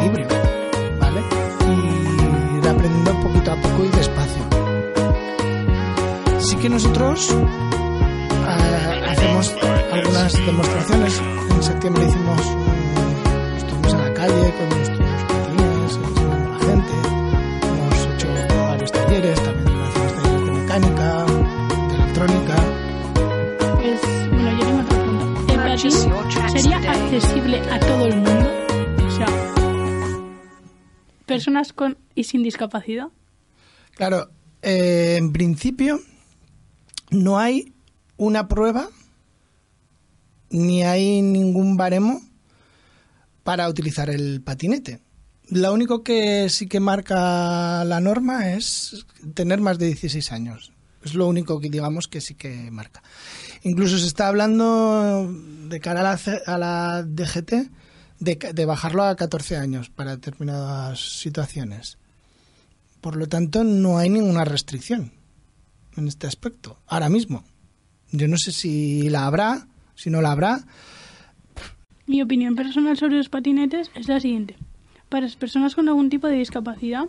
Nosotros 6.69 7.29
eh, 7.31 9.01
hacemos 9.07 9.55
algunas 9.91 10.33
demostraciones. 10.45 11.19
En 11.49 11.63
septiembre 11.63 12.05
hicimos, 12.05 12.41
estuvimos 13.57 13.93
en 13.93 13.99
la 13.99 14.13
calle 14.13 14.53
con 14.53 14.69
nuestros 14.69 15.23
patines, 15.23 15.97
enseñando 15.97 16.45
a 16.45 16.49
la 16.49 16.59
gente. 16.59 16.93
Hemos 17.67 18.07
hecho 18.13 18.27
varios 18.67 18.91
talleres, 18.91 19.43
también 19.43 19.67
hacemos 19.81 20.13
talleres 20.13 20.45
de 20.45 20.51
mecánica, 20.51 21.25
de 21.25 21.95
electrónica. 21.95 22.55
Es, 23.83 24.01
bueno, 24.29 24.51
yo 24.51 24.65
tengo 24.65 24.81
otra 24.81 24.99
pregunta. 24.99 25.53
¿El 25.53 25.59
patín 25.59 25.71
Purchase 25.71 26.09
your 26.09 26.27
tracks 26.29 26.51
sería 26.61 26.77
accesible 26.77 27.61
a 27.71 27.79
todo 27.79 28.05
el 28.05 28.15
mundo? 28.15 28.49
O 29.07 29.11
sea, 29.11 29.27
personas 31.25 31.73
con 31.73 31.97
y 32.13 32.23
sin 32.25 32.43
discapacidad. 32.43 33.07
Claro, 33.95 34.29
eh, 34.61 35.15
en 35.17 35.33
principio 35.33 35.99
no 37.11 37.39
hay 37.39 37.73
una 38.17 38.47
prueba 38.47 38.89
ni 40.49 40.83
hay 40.83 41.21
ningún 41.21 41.77
baremo 41.77 42.21
para 43.43 43.69
utilizar 43.69 44.09
el 44.09 44.41
patinete. 44.41 44.99
Lo 45.47 45.73
único 45.73 46.03
que 46.03 46.49
sí 46.49 46.67
que 46.67 46.79
marca 46.79 47.83
la 47.83 47.99
norma 47.99 48.51
es 48.51 49.05
tener 49.33 49.61
más 49.61 49.79
de 49.79 49.87
16 49.87 50.31
años. 50.31 50.71
Es 51.03 51.15
lo 51.15 51.27
único 51.27 51.59
que 51.59 51.69
digamos 51.69 52.07
que 52.07 52.21
sí 52.21 52.35
que 52.35 52.69
marca. 52.71 53.01
Incluso 53.63 53.97
se 53.97 54.05
está 54.05 54.27
hablando 54.27 55.33
de 55.67 55.79
cara 55.79 56.17
a 56.45 56.57
la, 56.57 57.03
DGT 57.03 57.53
de 58.19 58.65
bajarlo 58.65 59.03
a 59.03 59.15
14 59.15 59.57
años 59.57 59.89
para 59.89 60.11
determinadas 60.11 61.19
situaciones. 61.19 61.97
Por 63.01 63.15
lo 63.15 63.27
tanto, 63.27 63.63
no 63.63 63.97
hay 63.97 64.09
ninguna 64.09 64.43
restricción 64.45 65.18
en 65.99 66.07
este 66.07 66.27
aspecto, 66.27 66.79
ahora 66.87 67.09
mismo. 67.09 67.43
Yo 68.11 68.27
no 68.27 68.37
sé 68.37 68.51
si 68.51 69.09
la 69.09 69.27
habrá, 69.27 69.67
si 69.95 70.09
no 70.09 70.21
la 70.21 70.31
habrá. 70.31 70.61
Mi 72.07 72.21
opinión 72.21 72.55
personal 72.55 72.97
sobre 72.97 73.17
los 73.17 73.29
patinetes 73.29 73.91
es 73.93 74.07
la 74.07 74.19
siguiente. 74.19 74.57
Para 75.09 75.25
las 75.25 75.35
personas 75.35 75.75
con 75.75 75.87
algún 75.87 76.09
tipo 76.09 76.27
de 76.27 76.37
discapacidad, 76.37 77.05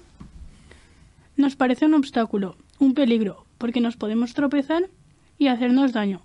nos 1.37 1.57
parece 1.57 1.87
un 1.87 1.94
obstáculo, 1.94 2.57
un 2.79 2.92
peligro, 2.92 3.46
porque 3.57 3.81
nos 3.81 3.96
podemos 3.96 4.35
tropezar 4.35 4.90
y 5.38 5.46
hacernos 5.46 5.92
daño, 5.92 6.20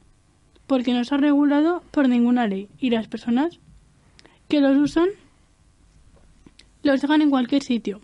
porque 0.67 0.93
no 0.93 0.99
está 0.99 1.15
regulado 1.17 1.84
por 1.91 2.10
ninguna 2.10 2.47
ley 2.47 2.67
y 2.80 2.89
las 2.89 3.08
personas 3.08 3.60
que 4.49 4.60
los 4.60 4.75
usan 4.78 5.08
los 6.84 7.01
dejan 7.01 7.21
en 7.21 7.30
cualquier 7.30 7.63
sitio, 7.63 8.01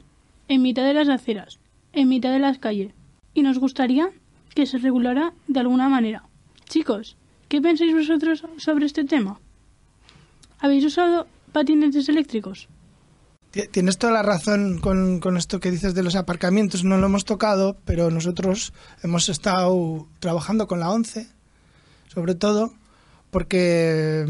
en 0.48 0.62
mitad 0.62 0.84
de 0.84 0.94
las 0.94 1.10
aceras, 1.10 1.60
en 1.94 2.10
mitad 2.10 2.32
de 2.32 2.40
las 2.40 2.58
calles, 2.58 2.94
y 3.34 3.44
nos 3.44 3.60
gustaría 3.60 4.10
que 4.56 4.66
se 4.66 4.78
regulara 4.78 5.34
de 5.48 5.60
alguna 5.60 5.90
manera. 5.90 6.24
Chicos, 6.70 7.18
¿qué 7.48 7.62
pensáis 7.62 7.94
vosotros 7.94 8.44
sobre 8.58 8.86
este 8.86 9.04
tema? 9.06 9.40
¿Habéis 10.60 10.86
usado 10.86 11.28
patinetes 11.52 12.08
eléctricos? 12.10 12.68
Ti- 13.52 13.68
Tienes 13.72 13.98
toda 13.98 14.14
la 14.14 14.22
razón 14.24 14.80
con, 14.80 15.20
con 15.20 15.36
esto 15.38 15.60
que 15.60 15.72
dices 15.72 15.94
de 15.94 16.04
los 16.04 16.16
aparcamientos. 16.16 16.84
No 16.84 16.98
lo 16.98 17.08
hemos 17.08 17.26
tocado, 17.26 17.78
pero 17.86 18.10
nosotros 18.12 18.74
hemos 19.04 19.28
estado 19.30 20.08
trabajando 20.20 20.68
con 20.68 20.80
la 20.80 20.90
ONCE, 20.92 21.28
sobre 22.08 22.36
todo, 22.36 22.74
porque 23.32 24.26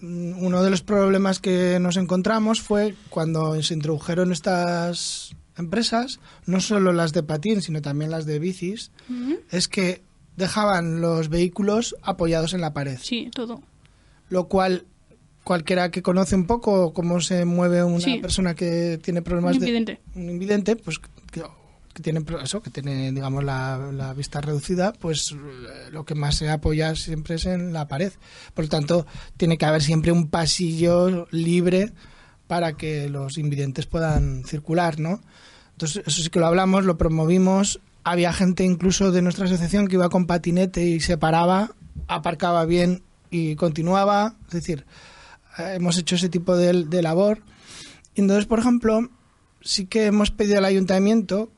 mm, 0.00 0.44
uno 0.44 0.62
de 0.62 0.70
los 0.70 0.82
problemas 0.82 1.38
que 1.40 1.78
nos 1.80 1.96
encontramos 1.96 2.60
fue 2.60 2.94
cuando 3.10 3.60
se 3.62 3.74
introdujeron 3.74 4.32
estas 4.32 5.34
empresas, 5.56 6.20
no 6.46 6.60
solo 6.60 6.92
las 6.92 7.12
de 7.12 7.22
patín, 7.22 7.62
sino 7.62 7.80
también 7.82 8.10
las 8.10 8.26
de 8.26 8.38
bicis, 8.38 8.90
es 9.50 9.68
que 9.68 10.02
dejaban 10.36 11.00
los 11.00 11.28
vehículos 11.28 11.94
apoyados 12.02 12.54
en 12.54 12.60
la 12.60 12.72
pared 12.74 12.98
Sí, 13.00 13.30
todo. 13.32 13.62
lo 14.28 14.48
cual 14.48 14.84
cualquiera 15.44 15.90
que 15.90 16.02
conoce 16.02 16.34
un 16.34 16.46
poco 16.46 16.92
cómo 16.92 17.20
se 17.20 17.44
mueve 17.44 17.84
una 17.84 18.00
Sí. 18.00 18.18
persona 18.18 18.54
que 18.54 18.98
tiene 19.02 19.22
problemas 19.22 19.56
Un 19.56 19.62
invidente. 19.62 20.00
de 20.14 20.20
un 20.22 20.30
invidente 20.30 20.74
pues 20.74 20.98
que, 21.30 21.42
que 21.92 22.02
tiene 22.02 22.24
eso 22.42 22.62
que 22.62 22.70
tiene 22.70 23.12
digamos 23.12 23.44
la, 23.44 23.90
la 23.92 24.14
vista 24.14 24.40
reducida 24.40 24.92
pues 24.94 25.32
eh, 25.32 25.90
lo 25.92 26.04
que 26.04 26.14
más 26.16 26.36
se 26.36 26.48
apoya 26.48 26.96
siempre 26.96 27.34
es 27.36 27.44
en 27.46 27.72
la 27.74 27.86
pared 27.86 28.10
por 28.54 28.64
lo 28.64 28.68
tanto 28.70 29.06
tiene 29.36 29.56
que 29.58 29.66
haber 29.66 29.82
siempre 29.82 30.10
un 30.12 30.28
pasillo 30.28 31.28
libre 31.30 31.92
para 32.46 32.74
que 32.74 33.08
los 33.08 33.38
invidentes 33.38 33.86
puedan 33.86 34.44
circular 34.44 34.98
no 34.98 35.20
entonces 35.74 36.02
eso 36.06 36.22
sí 36.22 36.30
que 36.30 36.38
lo 36.38 36.46
hablamos 36.46 36.84
lo 36.84 36.96
promovimos. 36.96 37.80
Había 38.04 38.32
gente 38.32 38.64
incluso 38.64 39.12
de 39.12 39.22
nuestra 39.22 39.46
asociación 39.46 39.88
que 39.88 39.96
iba 39.96 40.08
con 40.08 40.26
patinete 40.26 40.84
y 40.84 41.00
se 41.00 41.18
paraba 41.18 41.74
aparcaba 42.08 42.64
bien 42.64 43.02
y 43.30 43.56
continuaba. 43.56 44.36
Es 44.46 44.54
decir 44.54 44.86
eh, 45.58 45.74
hemos 45.76 45.98
hecho 45.98 46.14
ese 46.14 46.28
tipo 46.28 46.56
de, 46.56 46.84
de 46.84 47.02
labor. 47.02 47.42
Entonces, 48.14 48.46
por 48.46 48.60
ejemplo, 48.60 49.08
sí 49.60 49.86
que 49.86 50.06
hemos 50.06 50.30
pedido 50.30 50.58
al 50.58 50.64
ayuntamiento 50.64 51.50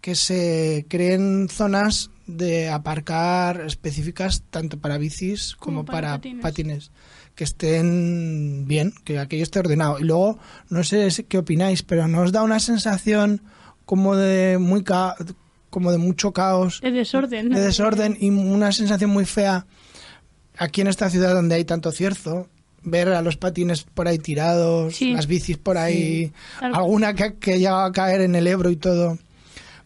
que 0.00 0.14
se 0.14 0.86
creen 0.88 1.48
zonas 1.50 2.10
de 2.26 2.68
aparcar 2.68 3.60
específicas 3.66 4.42
tanto 4.50 4.78
para 4.78 4.98
bicis 4.98 5.54
como, 5.56 5.78
Como 5.78 5.84
para 5.84 6.00
para, 6.00 6.12
patines. 6.16 6.42
patines. 6.42 6.90
que 7.34 7.44
estén 7.44 8.64
bien, 8.66 8.94
que 9.04 9.18
aquello 9.18 9.42
esté 9.42 9.58
ordenado. 9.58 9.98
Y 9.98 10.04
luego, 10.04 10.38
no 10.70 10.84
sé 10.84 11.08
qué 11.28 11.38
opináis, 11.38 11.82
pero 11.82 12.06
nos 12.08 12.30
da 12.32 12.42
una 12.42 12.60
sensación 12.60 13.42
como 13.84 14.14
de 14.16 14.58
muy 14.58 14.84
ca- 14.84 15.16
como 15.70 15.90
de 15.90 15.98
mucho 15.98 16.32
caos 16.32 16.80
De 16.80 16.92
desorden. 16.92 17.50
de 17.50 17.60
desorden 17.60 18.16
y 18.20 18.30
una 18.30 18.70
sensación 18.70 19.10
muy 19.10 19.24
fea 19.24 19.66
aquí 20.56 20.80
en 20.82 20.86
esta 20.86 21.10
ciudad 21.10 21.34
donde 21.34 21.56
hay 21.56 21.64
tanto 21.64 21.90
cierzo 21.90 22.48
ver 22.84 23.08
a 23.08 23.20
los 23.22 23.36
patines 23.36 23.82
por 23.82 24.06
ahí 24.06 24.18
tirados 24.18 24.94
Sí. 24.94 25.12
las 25.14 25.26
bicis 25.26 25.56
por 25.58 25.76
ahí 25.76 26.32
alguna 26.60 27.14
que, 27.14 27.34
que 27.34 27.54
ha 27.54 27.56
llegado 27.56 27.80
a 27.80 27.90
caer 27.92 28.20
en 28.20 28.36
el 28.36 28.46
Ebro 28.46 28.70
y 28.70 28.76
todo 28.76 29.18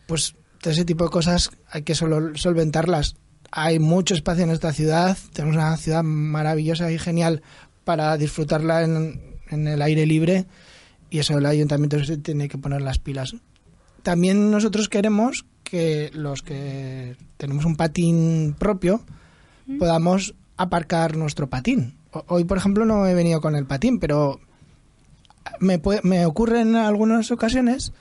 pues 0.07 0.35
todo 0.61 0.73
ese 0.73 0.85
tipo 0.85 1.05
de 1.05 1.11
cosas 1.11 1.51
hay 1.71 1.83
que 1.83 1.95
solo 1.95 2.37
solventarlas. 2.37 3.17
Hay 3.51 3.79
mucho 3.79 4.15
espacio 4.15 4.45
en 4.45 4.51
esta 4.51 4.73
ciudad 4.73 5.17
tenemos 5.33 5.57
una 5.57 5.77
ciudad 5.77 6.03
maravillosa 6.03 6.91
y 6.93 6.99
genial 6.99 7.43
para 7.85 8.17
disfrutarla 8.19 8.83
en, 8.83 9.21
en 9.51 9.67
el 9.69 9.81
aire 9.81 10.05
libre 10.07 10.47
y 11.11 11.19
eso 11.21 11.39
el 11.39 11.47
ayuntamiento 11.47 12.05
se 12.05 12.19
tiene 12.19 12.49
que 12.49 12.59
poner 12.59 12.83
las 12.83 12.99
pilas. 12.99 13.35
También 14.03 14.51
nosotros 14.51 14.89
queremos 14.89 15.47
que 15.65 16.11
los 16.15 16.43
que 16.43 17.17
tenemos 17.37 17.65
un 17.65 17.77
patín 17.77 18.55
propio 18.59 19.03
podamos 19.79 20.35
aparcar 20.57 21.17
nuestro 21.17 21.49
patín. 21.49 21.95
Hoy, 22.27 22.45
por 22.45 22.57
ejemplo, 22.59 22.85
no 22.87 23.07
he 23.07 23.15
venido 23.15 23.41
con 23.41 23.55
el 23.55 23.67
patín, 23.67 23.99
pero 23.99 24.41
me, 25.61 25.81
pue- 25.81 26.03
me 26.03 26.25
ocurre 26.27 26.61
en 26.61 26.77
algunas 26.77 27.31
ocasiones 27.31 27.93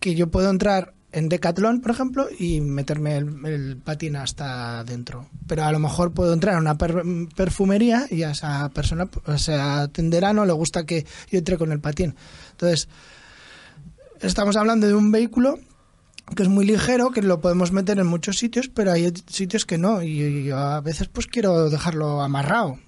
que 0.00 0.14
yo 0.14 0.28
puedo 0.30 0.50
entrar 0.50 0.92
en 1.14 1.28
Decathlon, 1.28 1.80
por 1.80 1.92
ejemplo, 1.92 2.26
y 2.38 2.60
meterme 2.60 3.16
el, 3.16 3.76
patín 3.76 4.16
hasta 4.16 4.82
dentro. 4.82 5.28
Pero 5.46 5.64
a 5.64 5.70
lo 5.70 5.78
mejor 5.78 6.12
puedo 6.12 6.32
entrar 6.32 6.56
a 6.56 6.58
una 6.58 6.76
per- 6.76 7.04
perfumería 7.36 8.06
y 8.10 8.24
a 8.24 8.32
esa 8.32 8.68
persona, 8.70 9.08
o 9.26 9.38
sea, 9.38 9.86
tendera 9.88 10.32
no 10.32 10.44
le 10.44 10.52
gusta 10.52 10.84
que 10.84 11.06
yo 11.30 11.38
entre 11.38 11.56
con 11.56 11.70
el 11.70 11.80
patín. 11.80 12.16
Entonces, 12.50 12.88
estamos 14.20 14.56
hablando 14.56 14.88
de 14.88 14.94
un 14.94 15.12
vehículo 15.12 15.60
que 16.34 16.42
es 16.42 16.48
muy 16.48 16.64
ligero, 16.66 17.10
que 17.10 17.22
lo 17.22 17.40
podemos 17.40 17.70
meter 17.70 17.98
en 17.98 18.06
muchos 18.06 18.38
sitios, 18.38 18.68
pero 18.68 18.90
hay 18.90 19.12
sitios 19.28 19.64
que 19.64 19.78
no. 19.78 20.02
Y, 20.02 20.20
y 20.20 20.50
a 20.50 20.80
veces 20.80 21.08
pues 21.08 21.26
quiero 21.26 21.70
dejarlo 21.70 22.22
amarrado. 22.22 22.78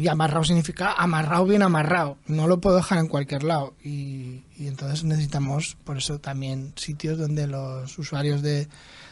Y 0.00 0.08
amarrado 0.08 0.44
significa 0.44 0.92
amarrado, 0.92 1.44
bien 1.44 1.62
amarrado. 1.62 2.16
No 2.26 2.46
lo 2.48 2.58
puedo 2.58 2.76
dejar 2.76 2.98
en 2.98 3.08
cualquier 3.08 3.42
lado. 3.42 3.74
Y, 3.84 4.42
y 4.56 4.66
entonces 4.66 5.04
necesitamos, 5.04 5.76
por 5.84 5.98
eso 5.98 6.18
también, 6.18 6.72
sitios 6.76 7.18
donde 7.18 7.46
los 7.46 7.98
usuarios 7.98 8.40
de, 8.40 8.66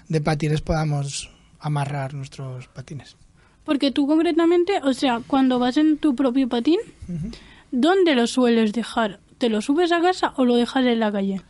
de 0.09 0.21
patines 0.23 0.63
podamos 0.63 1.31
amarrar 1.61 2.15
nuestros 2.15 2.69
patines. 2.69 3.17
Porque 3.65 3.91
tú 3.91 4.07
concretamente, 4.07 4.81
o 4.83 4.95
sea, 4.95 5.21
cuando 5.27 5.59
vas 5.59 5.77
en 5.77 5.99
tu 5.99 6.17
propio 6.17 6.49
patín, 6.49 6.79
¿dónde 7.71 8.15
lo 8.15 8.27
sueles 8.27 8.73
dejar? 8.73 9.21
¿Te 9.37 9.51
lo 9.51 9.61
subes 9.61 9.93
a 9.93 10.01
casa 10.01 10.33
o 10.37 10.47
lo 10.47 10.57
dejas 10.57 10.87
en 10.87 11.01
la 11.01 11.13
calle? 11.13 11.43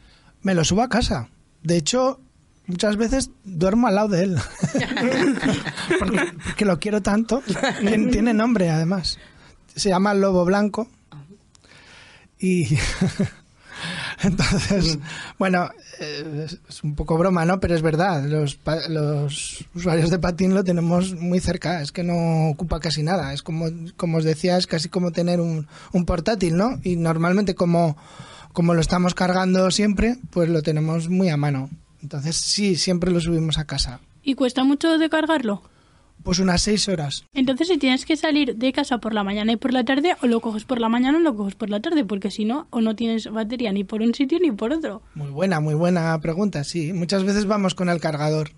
Me 0.42 0.54
lo 0.54 0.64
subo 0.64 0.82
a 0.82 0.88
casa. 0.88 1.28
De 1.62 1.76
hecho, 1.76 2.20
muchas 2.68 2.96
veces 2.96 3.30
duermo 3.44 3.88
al 3.88 3.96
lado 3.96 4.08
de 4.08 4.22
él. 4.22 4.36
porque, 5.98 6.20
porque 6.44 6.64
lo 6.64 6.78
quiero 6.78 7.02
tanto. 7.02 7.42
Tien- 7.80 8.10
Tiene 8.12 8.32
nombre, 8.32 8.70
además. 8.70 9.18
Se 9.74 9.88
llama 9.88 10.14
Lobo 10.14 10.44
Blanco. 10.44 10.88
Y. 12.38 12.68
Entonces, 14.22 14.98
bueno, 15.38 15.70
eh, 16.00 16.46
es- 16.68 16.82
un 16.82 16.94
poco 16.96 17.16
broma, 17.16 17.44
¿no? 17.44 17.60
Pero 17.60 17.74
es 17.76 17.82
verdad, 17.82 18.24
los, 18.24 18.58
los 18.88 19.64
usuarios 19.74 20.10
de 20.10 20.18
patín 20.18 20.54
lo 20.54 20.64
tenemos 20.64 21.14
muy 21.14 21.38
cerca, 21.40 21.80
es 21.80 21.92
que 21.92 22.02
no 22.02 22.48
ocupa 22.50 22.80
casi 22.80 23.02
nada, 23.04 23.32
es 23.32 23.42
como, 23.42 23.66
como 23.96 24.18
os 24.18 24.24
decía, 24.24 24.56
es 24.56 24.66
casi 24.66 24.88
como 24.88 25.12
tener 25.12 25.40
un, 25.40 25.68
un 25.92 26.04
portátil, 26.04 26.56
¿no? 26.56 26.80
Y 26.82 26.96
normalmente 26.96 27.54
como, 27.54 27.96
como 28.52 28.74
lo 28.74 28.80
estamos 28.80 29.14
cargando 29.14 29.70
siempre, 29.70 30.16
pues 30.30 30.48
lo 30.48 30.62
tenemos 30.62 31.08
muy 31.08 31.28
a 31.28 31.36
mano. 31.36 31.70
Entonces 32.02 32.36
sí, 32.36 32.76
siempre 32.76 33.10
lo 33.10 33.20
subimos 33.20 33.58
a 33.58 33.64
casa. 33.64 34.00
¿Y 34.22 34.34
cuesta 34.34 34.64
mucho 34.64 34.98
de 34.98 35.08
cargarlo? 35.08 35.62
Pues 36.22 36.40
unas 36.40 36.62
seis 36.62 36.88
horas. 36.88 37.24
Entonces, 37.32 37.68
si 37.68 37.78
tienes 37.78 38.04
que 38.04 38.16
salir 38.16 38.56
de 38.56 38.72
casa 38.72 38.98
por 38.98 39.14
la 39.14 39.22
mañana 39.22 39.52
y 39.52 39.56
por 39.56 39.72
la 39.72 39.84
tarde, 39.84 40.16
o 40.20 40.26
lo 40.26 40.40
coges 40.40 40.64
por 40.64 40.80
la 40.80 40.88
mañana 40.88 41.18
o 41.18 41.20
lo 41.20 41.36
coges 41.36 41.54
por 41.54 41.70
la 41.70 41.80
tarde, 41.80 42.04
porque 42.04 42.30
si 42.30 42.44
no, 42.44 42.66
o 42.70 42.80
no 42.80 42.96
tienes 42.96 43.30
batería 43.30 43.72
ni 43.72 43.84
por 43.84 44.02
un 44.02 44.14
sitio 44.14 44.38
ni 44.40 44.50
por 44.50 44.72
otro. 44.72 45.00
Muy 45.14 45.30
buena, 45.30 45.60
muy 45.60 45.74
buena 45.74 46.18
pregunta, 46.20 46.64
sí. 46.64 46.92
Muchas 46.92 47.22
veces 47.24 47.46
vamos 47.46 47.74
con 47.74 47.88
el 47.88 48.00
cargador 48.00 48.50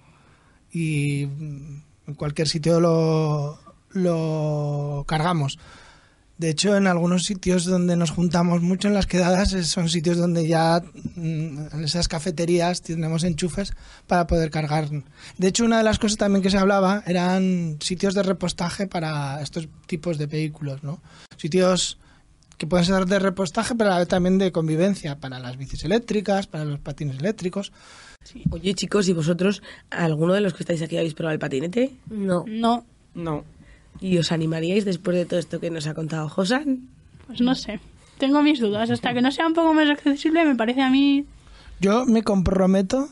y 0.73 1.23
en 1.23 2.15
cualquier 2.17 2.49
sitio 2.49 2.81
lo, 2.81 3.59
lo 3.91 5.05
cargamos. 5.07 5.59
De 6.41 6.49
hecho, 6.49 6.75
en 6.75 6.87
algunos 6.87 7.25
sitios 7.25 7.67
donde 7.67 7.97
nos 7.97 8.13
juntamos 8.13 8.63
mucho 8.63 8.89
en 8.89 8.95
las 8.95 9.05
quedadas 9.05 9.53
eh, 9.53 9.63
son 9.63 9.91
sitios 9.91 10.17
donde 10.17 10.49
ya 10.49 10.83
mm, 11.17 11.67
en 11.75 11.85
esas 11.85 12.09
cafeterías 12.09 12.81
tenemos 12.81 13.25
enchufes 13.25 13.75
para 14.07 14.27
poder 14.27 14.51
cargar. 14.51 14.89
De 15.37 15.49
hecho, 15.49 15.67
una 15.67 15.77
de 15.77 15.85
las 15.85 15.99
cosas 15.99 16.17
también 16.17 16.43
que 16.43 16.49
se 16.49 16.57
hablaba 16.57 17.03
eran 17.07 17.77
sitios 17.83 18.15
de 18.15 18.23
repostaje 18.23 18.87
para 18.87 19.43
estos 19.43 19.69
tipos 19.85 20.17
de 20.17 20.25
vehículos, 20.25 20.83
¿no? 20.83 21.03
Sitios 21.37 21.99
que 22.57 22.67
pueden 22.67 22.87
ser 22.87 23.05
de 23.05 23.19
repostaje, 23.19 23.75
pero 23.75 24.07
también 24.07 24.39
de 24.39 24.51
convivencia 24.51 25.21
para 25.21 25.41
las 25.41 25.59
bicis 25.59 25.85
eléctricas, 25.85 26.47
para 26.47 26.65
los 26.65 26.81
patines 26.81 27.19
eléctricos. 27.19 27.71
Oye, 28.49 28.73
chicos, 28.73 29.07
¿y 29.11 29.13
vosotros, 29.13 29.63
alguno 29.91 30.33
de 30.33 30.41
los 30.41 30.55
que 30.55 30.63
estáis 30.63 30.81
aquí 30.81 30.97
habéis 30.97 31.13
probado 31.13 31.35
el 31.35 31.39
patinete? 31.39 31.97
No. 32.09 32.47
No, 32.47 32.87
No. 33.13 33.45
¿Y 34.01 34.19
os 34.19 34.33
animaríais 34.33 34.85
después 34.85 35.17
de 35.17 35.27
todo 35.27 35.39
esto 35.39 35.61
que 35.61 35.71
nos 35.71 35.87
ha 35.87 35.95
contado 35.95 36.29
Josan? 36.29 36.89
pues 37.27 37.41
no 37.41 37.55
sé. 37.55 37.81
Tengo 38.19 38.43
mis 38.43 38.61
dudas. 38.61 38.91
Hasta 38.91 39.15
que 39.15 39.23
no 39.23 39.31
sea 39.31 39.47
un 39.47 39.55
poco 39.55 39.73
más 39.73 39.89
accesible, 39.89 40.45
me 40.45 40.57
parece 40.57 40.83
a 40.83 40.91
mí. 40.91 41.27
Yo 41.81 42.05
me 42.07 42.23
comprometo 42.23 43.09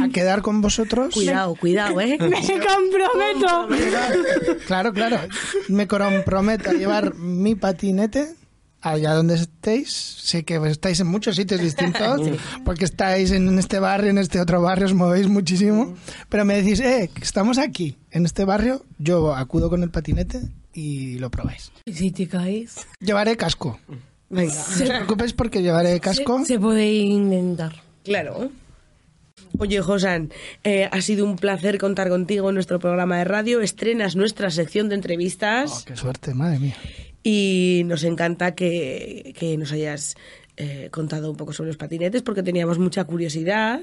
a 0.00 0.08
quedar 0.08 0.42
con 0.42 0.60
vosotros. 0.60 1.14
Cuidado, 1.14 1.54
cuidado, 1.54 2.00
¿eh? 2.00 2.18
¡Me 2.20 2.28
comprometo! 2.28 3.68
Claro, 4.66 4.92
claro. 4.92 5.18
Me 5.68 5.86
comprometo 5.86 6.70
a 6.70 6.72
llevar 6.74 7.14
mi 7.14 7.54
patinete 7.54 8.34
allá 8.80 9.14
donde 9.14 9.34
estéis. 9.34 9.90
Sé 9.92 10.44
que 10.44 10.56
estáis 10.68 11.00
en 11.00 11.06
muchos 11.06 11.36
sitios 11.36 11.60
distintos, 11.60 12.20
porque 12.64 12.84
estáis 12.84 13.30
en 13.32 13.58
este 13.58 13.78
barrio, 13.78 14.10
en 14.10 14.18
este 14.18 14.40
otro 14.40 14.60
barrio, 14.62 14.86
os 14.86 14.94
movéis 14.94 15.28
muchísimo. 15.28 15.94
Pero 16.28 16.44
me 16.44 16.60
decís, 16.62 16.80
eh, 16.80 17.10
que 17.12 17.22
estamos 17.24 17.58
aquí, 17.58 17.96
en 18.10 18.24
este 18.26 18.44
barrio, 18.44 18.84
yo 18.98 19.34
acudo 19.34 19.70
con 19.70 19.82
el 19.82 19.90
patinete 19.90 20.40
y 20.72 21.18
lo 21.18 21.30
probáis. 21.30 21.72
¿Y 21.84 21.92
si 21.94 22.10
te 22.10 22.28
caes? 22.28 22.86
Llevaré 23.00 23.36
casco. 23.36 23.78
Venga, 24.28 24.52
No 24.54 24.60
os 24.60 24.82
preocupéis 24.90 25.32
porque 25.32 25.62
llevaré 25.62 25.98
casco. 26.00 26.40
Se, 26.40 26.46
se 26.54 26.58
puede 26.58 26.90
intentar. 26.92 27.74
claro. 28.04 28.50
Oye, 29.58 29.80
Josan, 29.80 30.32
eh, 30.64 30.86
ha 30.90 31.00
sido 31.00 31.24
un 31.24 31.36
placer 31.36 31.78
contar 31.78 32.10
contigo 32.10 32.50
en 32.50 32.54
nuestro 32.56 32.78
programa 32.78 33.16
de 33.18 33.24
radio. 33.24 33.62
Estrenas 33.62 34.14
nuestra 34.14 34.50
sección 34.50 34.90
de 34.90 34.96
entrevistas. 34.96 35.70
Oh, 35.72 35.84
qué 35.86 35.96
suerte, 35.96 36.34
madre 36.34 36.58
mía. 36.58 36.76
Y 37.28 37.82
nos 37.86 38.04
encanta 38.04 38.54
que, 38.54 39.34
que 39.36 39.56
nos 39.56 39.72
hayas 39.72 40.14
eh, 40.56 40.90
contado 40.92 41.28
un 41.28 41.36
poco 41.36 41.52
sobre 41.52 41.70
los 41.70 41.76
patinetes 41.76 42.22
porque 42.22 42.44
teníamos 42.44 42.78
mucha 42.78 43.02
curiosidad 43.02 43.80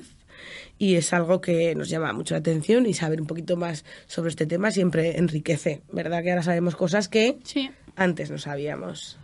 y 0.79 0.95
es 0.95 1.12
algo 1.12 1.41
que 1.41 1.75
nos 1.75 1.89
llama 1.89 2.13
mucho 2.13 2.36
la 2.36 2.39
atención 2.39 2.86
y 2.86 2.93
saber 2.93 3.19
un 3.19 3.27
poquito 3.27 3.58
más 3.58 3.84
sobre 4.08 4.29
este 4.29 4.45
tema 4.45 4.71
siempre 4.71 5.17
enriquece, 5.17 5.82
¿verdad? 5.91 6.23
Que 6.23 6.29
ahora 6.32 6.43
sabemos 6.43 6.77
cosas 6.77 7.10
que 7.10 7.38
Sí. 7.43 7.69
antes 7.97 8.32
no 8.32 8.38
sabíamos. 8.38 9.17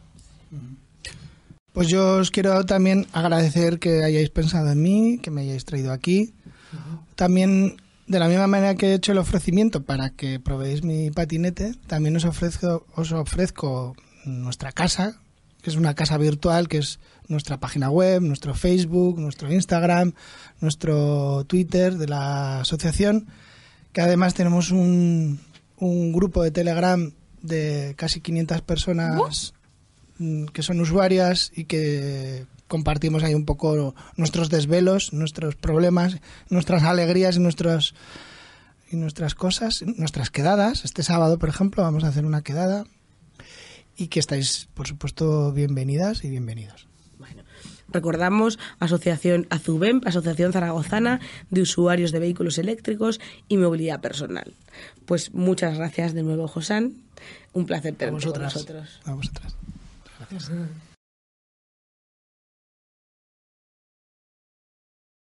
Pues 1.72 1.88
yo 1.88 2.18
os 2.18 2.30
quiero 2.30 2.66
también 2.66 3.08
agradecer 3.14 3.80
que 3.80 4.04
hayáis 4.04 4.32
pensado 4.32 4.70
en 4.72 4.82
mí, 4.82 5.20
que 5.24 5.32
me 5.32 5.42
hayáis 5.44 5.64
traído 5.64 5.94
aquí. 5.94 6.34
También, 7.16 7.78
de 8.08 8.20
la 8.20 8.28
misma 8.28 8.48
manera 8.48 8.76
que 8.76 8.88
he 8.88 8.94
hecho 8.96 9.14
el 9.14 9.18
ofrecimiento 9.18 9.84
para 9.84 10.10
que 10.10 10.42
probéis 10.42 10.84
mi 10.84 11.10
patinete, 11.10 11.74
también 11.88 12.18
os 12.18 12.26
ofrezco, 12.26 12.86
os 12.96 13.12
ofrezco 13.14 13.96
nuestra 14.26 14.72
casa, 14.72 15.20
que 15.62 15.70
es 15.70 15.76
una 15.76 15.94
casa 15.94 16.18
virtual, 16.18 16.68
que 16.68 16.78
es 16.78 17.00
nuestra 17.28 17.60
página 17.60 17.90
web, 17.90 18.22
nuestro 18.22 18.54
Facebook, 18.54 19.20
nuestro 19.20 19.52
Instagram, 19.52 20.14
nuestro 20.62 21.44
Twitter 21.46 21.98
de 21.98 22.08
la 22.08 22.62
asociación, 22.62 23.28
que 23.94 24.02
además 24.02 24.34
tenemos 24.34 24.72
un, 24.72 25.40
un 25.78 26.12
grupo 26.12 26.44
de 26.44 26.52
Telegram 26.52 27.12
de 27.42 27.94
casi 27.98 28.22
500 28.22 28.62
personas 28.62 29.54
mm, 30.18 30.46
que 30.46 30.64
son 30.64 30.80
usuarias 30.82 31.52
y 31.56 31.66
que 31.66 32.46
compartimos 32.68 33.24
ahí 33.24 33.34
un 33.34 33.46
poco 33.46 33.96
nuestros 34.16 34.50
desvelos, 34.50 35.12
nuestros 35.14 35.56
problemas, 35.56 36.18
nuestras 36.50 36.84
alegrías 36.84 37.36
y 37.36 37.40
nuestros 37.40 37.96
y 38.92 38.96
nuestras 38.96 39.36
cosas, 39.36 39.84
nuestras 39.98 40.32
quedadas. 40.32 40.84
Este 40.84 41.04
sábado, 41.04 41.38
por 41.38 41.50
ejemplo, 41.50 41.84
vamos 41.84 42.04
a 42.04 42.08
hacer 42.08 42.26
una 42.26 42.42
quedada 42.42 42.86
y 44.00 44.08
que 44.08 44.20
estáis, 44.20 44.70
por 44.74 44.88
supuesto, 44.88 45.52
bienvenidas 45.52 46.24
y 46.24 46.30
bienvenidos. 46.30 46.88
Recordamos 47.90 48.60
Asociación 48.80 49.48
Azubem, 49.50 50.00
Asociación 50.06 50.54
Zaragozana 50.54 51.20
de 51.50 51.62
Usuarios 51.62 52.12
de 52.12 52.20
Vehículos 52.20 52.58
Eléctricos 52.58 53.20
y 53.48 53.58
Movilidad 53.58 54.00
Personal. 54.00 54.54
Pues 55.06 55.34
muchas 55.34 55.78
gracias 55.78 56.14
de 56.14 56.24
nuevo, 56.24 56.48
Josán. 56.48 56.94
Un 57.52 57.66
placer 57.66 57.96
A 57.96 57.98
tenerte 57.98 58.28
con 58.28 58.44
nosotros. 58.44 59.02
A 59.04 59.14
vosotras. 59.14 59.56
Gracias. 60.20 60.52